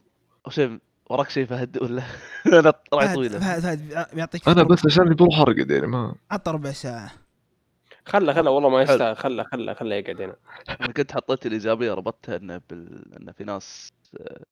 [0.50, 0.80] شيء
[1.10, 2.04] وراك شيء فهد ولا؟
[2.60, 3.40] أنا فهد طويلة.
[3.40, 7.12] فهد فهد بيعطيك أنا ربع- بس عشان بروح حرق يعني ما عط ربع ساعه
[8.06, 8.82] خله خله والله ما.
[8.82, 9.18] يستاهل.
[9.18, 10.36] خله خله خله يقعد هنا.
[10.82, 13.14] أنا كنت حطيت الايجابيه ربطتها إنه بال...
[13.16, 13.90] انه في ناس
[14.20, 14.44] آه،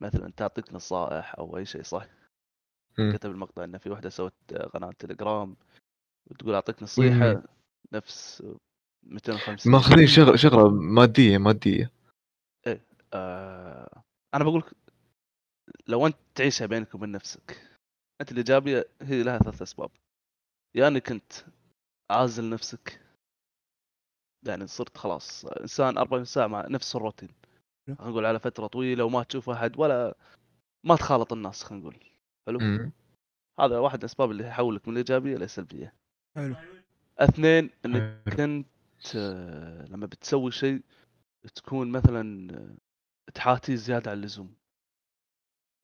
[0.00, 2.06] مثلا تعطيك نصائح أو أي شيء صح.
[3.12, 5.56] كتب المقطع إنه في واحدة سوت آه، قناة تليجرام
[6.30, 7.42] وتقول أعطيك نصيحة
[7.92, 8.42] نفس
[9.02, 11.90] 250 ماخذين شغل شغلة مادية مادية.
[13.14, 14.02] آه
[14.34, 14.72] أنا بقول لك
[15.88, 17.70] لو أنت تعيشها بينك وبين نفسك
[18.20, 19.90] أنت الايجابيه هي لها ثلاث أسباب
[20.76, 21.32] يا انك انت
[22.10, 23.00] عازل نفسك
[24.46, 27.28] يعني صرت خلاص إنسان 24 ساعة مع نفس الروتين
[27.86, 27.96] حلو.
[27.96, 30.16] خلينا نقول على فترة طويلة وما تشوف أحد ولا
[30.86, 31.96] ما تخالط الناس خلينا نقول
[32.46, 32.58] حلو.
[33.60, 35.94] هذا واحد الأسباب اللي يحولك من الإيجابية للسلبيه
[36.36, 36.56] حلو
[37.18, 38.24] اثنين إنك.
[38.36, 40.82] كنت آه، لما بتسوي شيء
[41.54, 42.76] تكون مثلا
[43.34, 44.54] تحاتي زياده عن اللزوم.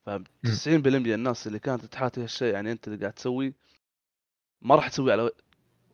[0.06, 3.52] ف 90% الناس اللي كانت تحاتي هالشيء يعني أنت اللي قاعد تسويه
[4.62, 5.30] ما راح تسويه على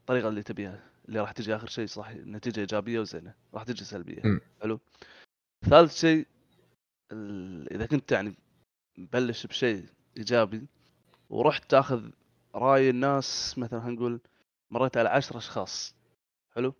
[0.01, 4.23] الطريقة اللي تبيها اللي راح تجي آخر شيء صح نتيجة إيجابية وزينة راح تجي سلبية.
[4.63, 4.81] حلو؟
[5.65, 6.27] ثالث شيء
[7.13, 8.35] ال- إذا كنت يعني
[8.99, 9.87] مبلش بشيء
[10.17, 10.67] إيجابي
[11.31, 12.11] ورحت تاخذ
[12.55, 14.21] رأي الناس مثلا خلينا نقول
[14.71, 15.95] مريت على عشر أشخاص.
[16.55, 16.75] حلو؟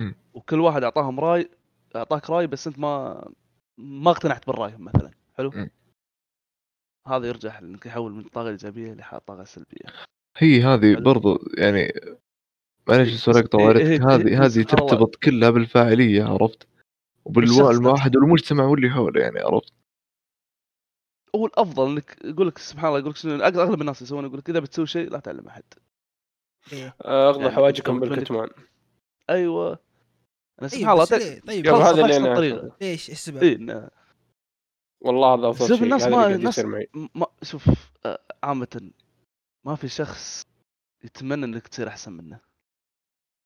[0.00, 0.14] مم.
[0.34, 1.50] وكل واحد أعطاهم رأي
[1.96, 3.24] أعطاك رأي بس أنت ما
[3.82, 5.10] ما اقتنعت بالرأي مثلا.
[5.34, 5.68] حلو.
[7.08, 9.86] هذا يرجع إنك يحول من الطاقه الايجابيه لطاقه سلبية.
[10.36, 10.94] هي هذه.
[11.00, 11.92] برضو يعني
[12.88, 14.64] معلش سوريك إيه- طوالتك إيه- هذه إيه، هذه الله.
[14.64, 16.68] ترتبط كلها بالفاعلية عرفت؟
[17.24, 19.72] وبالواحد والمجتمع واللي حوله يعني عرفت؟
[21.36, 24.50] هو الأفضل إنك يقول لك سبحان الله يقول لك شنو أغلب الناس يسوون يقول لك
[24.50, 25.62] إذا بتسوي شيء لا تعلم احد
[27.04, 28.48] اغضوا يعني حواجكم بالكتمان.
[29.30, 29.78] أيوه.
[30.60, 33.90] أنا طيب سبحان الله طيب هذا اللي أنا إيش السبب؟ إن-
[35.00, 36.64] والله هذا افضل شوف شيء الناس ما- الناس-
[37.14, 37.70] ما شوف
[38.06, 38.90] آه، عامة
[39.64, 40.42] ما في شخص
[41.04, 42.40] يتمنى إنك تصير أحسن منه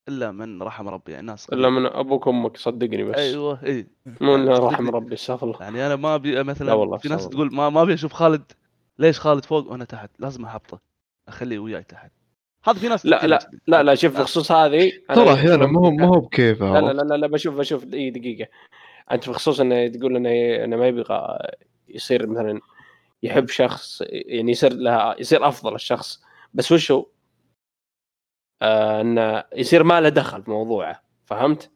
[0.08, 3.14] إلا من رحم ربي يعني ناس إلا من أبوك وأمك صدقني بس.
[3.16, 3.86] أيوه اي
[4.20, 4.90] مو إنه رحم.
[4.90, 5.62] ربي استغفر الله.
[5.62, 7.28] يعني أنا ما أبي مثلا لا والله في ناس.
[7.28, 8.52] تقول ما ما أبي أشوف خالد.
[8.98, 10.80] ليش خالد فوق وأنا تحت؟ لازم احبطه
[11.28, 12.12] أخليه وياي تحت.
[12.68, 13.50] هذا في ناس لا لا.
[13.66, 17.02] لا لا شوف بخصوص هذه ترى إنه- ما هو ما هو بكيفه لا لا لا
[17.02, 18.48] لا, لا بشوف بشوف إي دقيقة
[19.12, 21.38] أنت بخصوص إنه تقول إنه إنه ما يبغى
[21.88, 22.60] يصير مثلا
[23.22, 26.22] يحب شخص يعني يصير لها يصير أفضل الشخص
[26.54, 27.06] بس وش هو؟
[28.62, 31.70] آه إنه يصير ما له دخل في موضوعه فهمت؟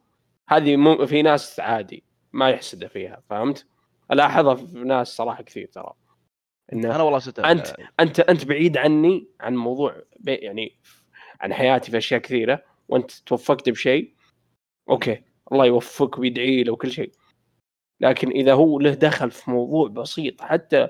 [0.49, 3.65] هذه مو في ناس عادي ما يحسده فيها فهمت؟
[4.11, 5.93] ألاحظها في ناس صراحة كثير ترى
[6.73, 9.95] إنه أنا والله شفت أنت- أنت أنت بعيد عني عن موضوع
[10.25, 10.75] يعني
[11.41, 14.13] عن حياتي في أشياء كثيرة وأنت توفقت بشيء.
[14.89, 17.11] أوكي الله يوفقك ويدعي له وكل شيء.
[17.99, 20.87] لكن إذا هو له دخل في موضوع بسيط حتى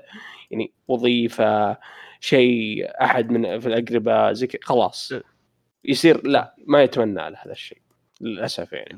[0.50, 1.76] يعني وظيفة
[2.20, 5.12] شيء أحد من في الأقرباء زي خلاص.
[5.12, 5.22] إيه.
[5.84, 7.78] يصير لا ما يتمنى له هذا الشيء
[8.20, 8.90] للأسف يعني.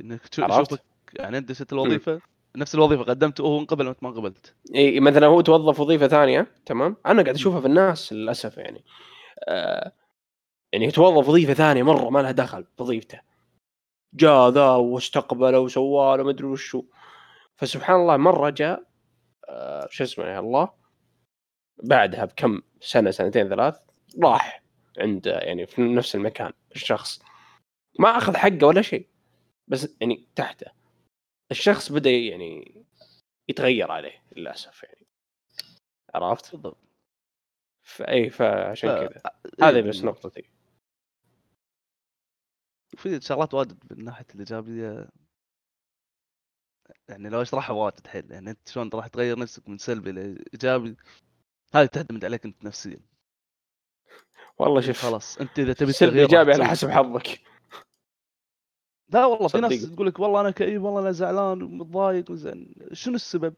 [0.00, 0.82] إنك تشوف عرفت؟ شوفك
[1.14, 2.20] يعني انت دشيت الوظيفة.
[2.56, 4.54] نفس الوظيفة قدمت وهو انقبل وأنت ما قبلت.
[4.74, 8.84] إيه مثلا هو توظف وظيفة ثانية تمام؟ أنا قاعد أشوفها في الناس للأسف يعني.
[9.48, 9.92] آه
[10.72, 13.20] يعني يتوظف وظيفة ثانية مرة ما لها دخل بوظيفته
[14.14, 16.84] جاء ذا واستقبله وسوى له مدري وشو.
[17.56, 18.82] فسبحان الله مرة جاء
[19.48, 20.70] آه شو اسمه يا الله
[21.82, 23.76] بعدها بكم سنة سنتين ثلاث
[24.22, 24.62] راح
[24.98, 27.22] عند يعني في نفس المكان الشخص.
[27.98, 29.06] ما أخذ حقه ولا شيء
[29.68, 30.81] بس يعني تحته.
[31.52, 32.84] الشخص بدأ يعني
[33.48, 35.06] يتغير عليه للأسف يعني.
[36.14, 36.78] عرفت؟ بالضبط.
[37.86, 39.22] فاي فعشان ف- كذا.
[39.62, 40.50] هذه بس نقطتي.
[42.96, 45.08] في شغلات واجد من ناحية الإيجابية.
[47.08, 50.96] يعني لو أشرحها واجد حيل يعني أنت شلون راح تغير نفسك من سلبي لإيجابي
[51.74, 53.00] هذه تعتمد عليك أنت نفسيا.
[54.58, 56.70] والله يعني شوف خلاص أنت إذا تبي سلبي التغيير راح إيجابي على.
[56.70, 57.40] حسب حظك.
[59.12, 59.92] لا والله في ناس.
[59.94, 63.54] تقول لك والله أنا كئيب والله أنا زعلان ومتضايق وزين شنو السبب؟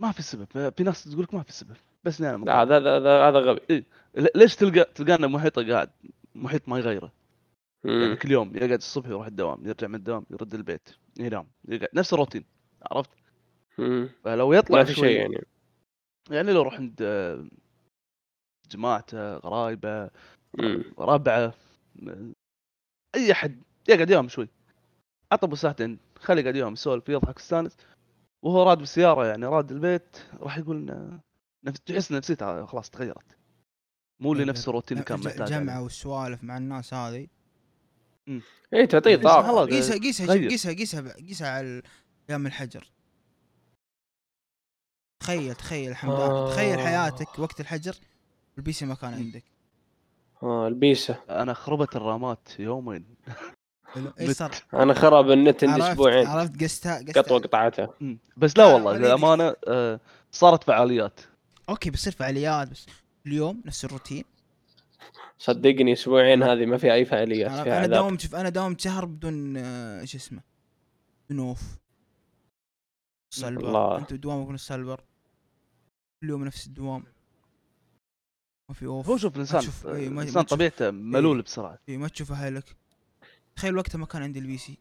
[0.00, 2.58] ما في سبب في ناس تقول لك ما في سبب بس أنا لا متضايق.
[2.58, 3.84] هذا هذا- هذا غبي
[4.14, 5.90] ل- ليش تلقى تلقانا محيطه قاعد
[6.34, 7.12] محيط ما يغيره
[7.84, 8.16] يعني.
[8.16, 10.88] كل يوم يقعد الصبح يروح الدوام يرجع من الدوام يرد البيت
[11.20, 12.44] ينام يقعد نفس الروتين
[12.90, 13.10] عرفت
[13.78, 14.08] مم.
[14.24, 15.44] فلو يطلع ما في شيء يعني
[16.30, 17.46] يعني لو يروح عند آه،
[18.70, 20.10] جماعته غرايبه
[20.58, 20.84] مم.
[20.98, 21.54] ربعه
[23.14, 24.48] أي أحد يقعد يوم شوي.
[25.32, 27.76] عطبه ساعتين خليه يقعد يوم يسولف يضحك يستانس
[28.42, 31.10] وهو راد بالسيارة يعني راد البيت راح يقول
[31.64, 33.36] نفس تحس نفسيته خلاص تغيرت.
[34.20, 35.82] مو طيب، لنفس الروتين اللي كان معتاد الجمعه.
[35.82, 37.26] والسوالف مع الناس هذه
[38.74, 39.64] اي تعطيه يعني طاقة.
[39.64, 40.34] قيسها قيسها.
[40.34, 41.82] قيسها قيسها قيسها على
[42.30, 42.92] أيام الحجر.
[45.20, 46.50] تخيل تخيل حمدان آه.
[46.50, 47.96] تخيل حياتك وقت الحجر
[48.58, 49.44] ال PC ما كان عندك.
[50.42, 51.22] آه البيسة.
[51.30, 53.04] أنا خربت الرامات يومين.
[54.20, 54.30] إيش.
[54.30, 56.26] صار؟ أنا خرب النت عندي أسبوعين.
[56.26, 58.18] عرفت قستها قط قستها وقطعته مم.
[58.36, 58.96] بس لا والله.
[58.98, 60.00] للامانه آه،
[60.32, 61.20] صارت فعاليات.
[61.68, 62.86] أوكي بيصير فعاليات بس
[63.26, 64.24] اليوم نفس الروتين.
[65.38, 69.04] صدقني أسبوعين هذه ما فيها أي فعاليات أنا فيها أنا داومت شوف أنا داومت شهر
[69.04, 70.40] بدون آه، شو اسمه
[71.30, 71.62] بنوف
[73.34, 73.98] سلبر.
[73.98, 75.00] انت دوامك من السلبر
[76.22, 77.04] كل يوم نفس الدوام.
[78.68, 79.08] ما في أوف.
[79.08, 81.44] هو شوف الانسان إيه، الانسان تشوف- طبيعته ملول إيه.
[81.44, 81.78] بسرعة.
[81.88, 82.76] إيه، ما تشوف أهلك.
[83.58, 84.78] تخيل وقتها ما كان عندي ال PC.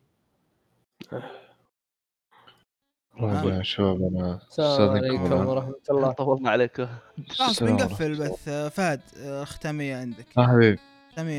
[3.19, 5.32] والله يا شباب أنا السلام عليكم.
[5.47, 6.11] ورحمة الله.
[6.11, 6.88] طولنا عليك.
[7.30, 10.25] خلاص بنقفل ورحمة بث آه، فهد آه، ختامية عندك.
[10.38, 10.80] آه حبيبي.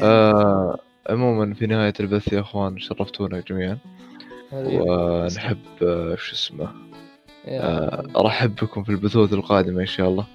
[0.03, 0.79] آه
[1.11, 3.79] عموما في نهاية البث يا إخوان شرفتونا جميعا.
[4.53, 6.73] ونحب آه، شو اسمه
[7.47, 10.27] آه، أرحب بكم في البثوث القادمة إن شاء الله.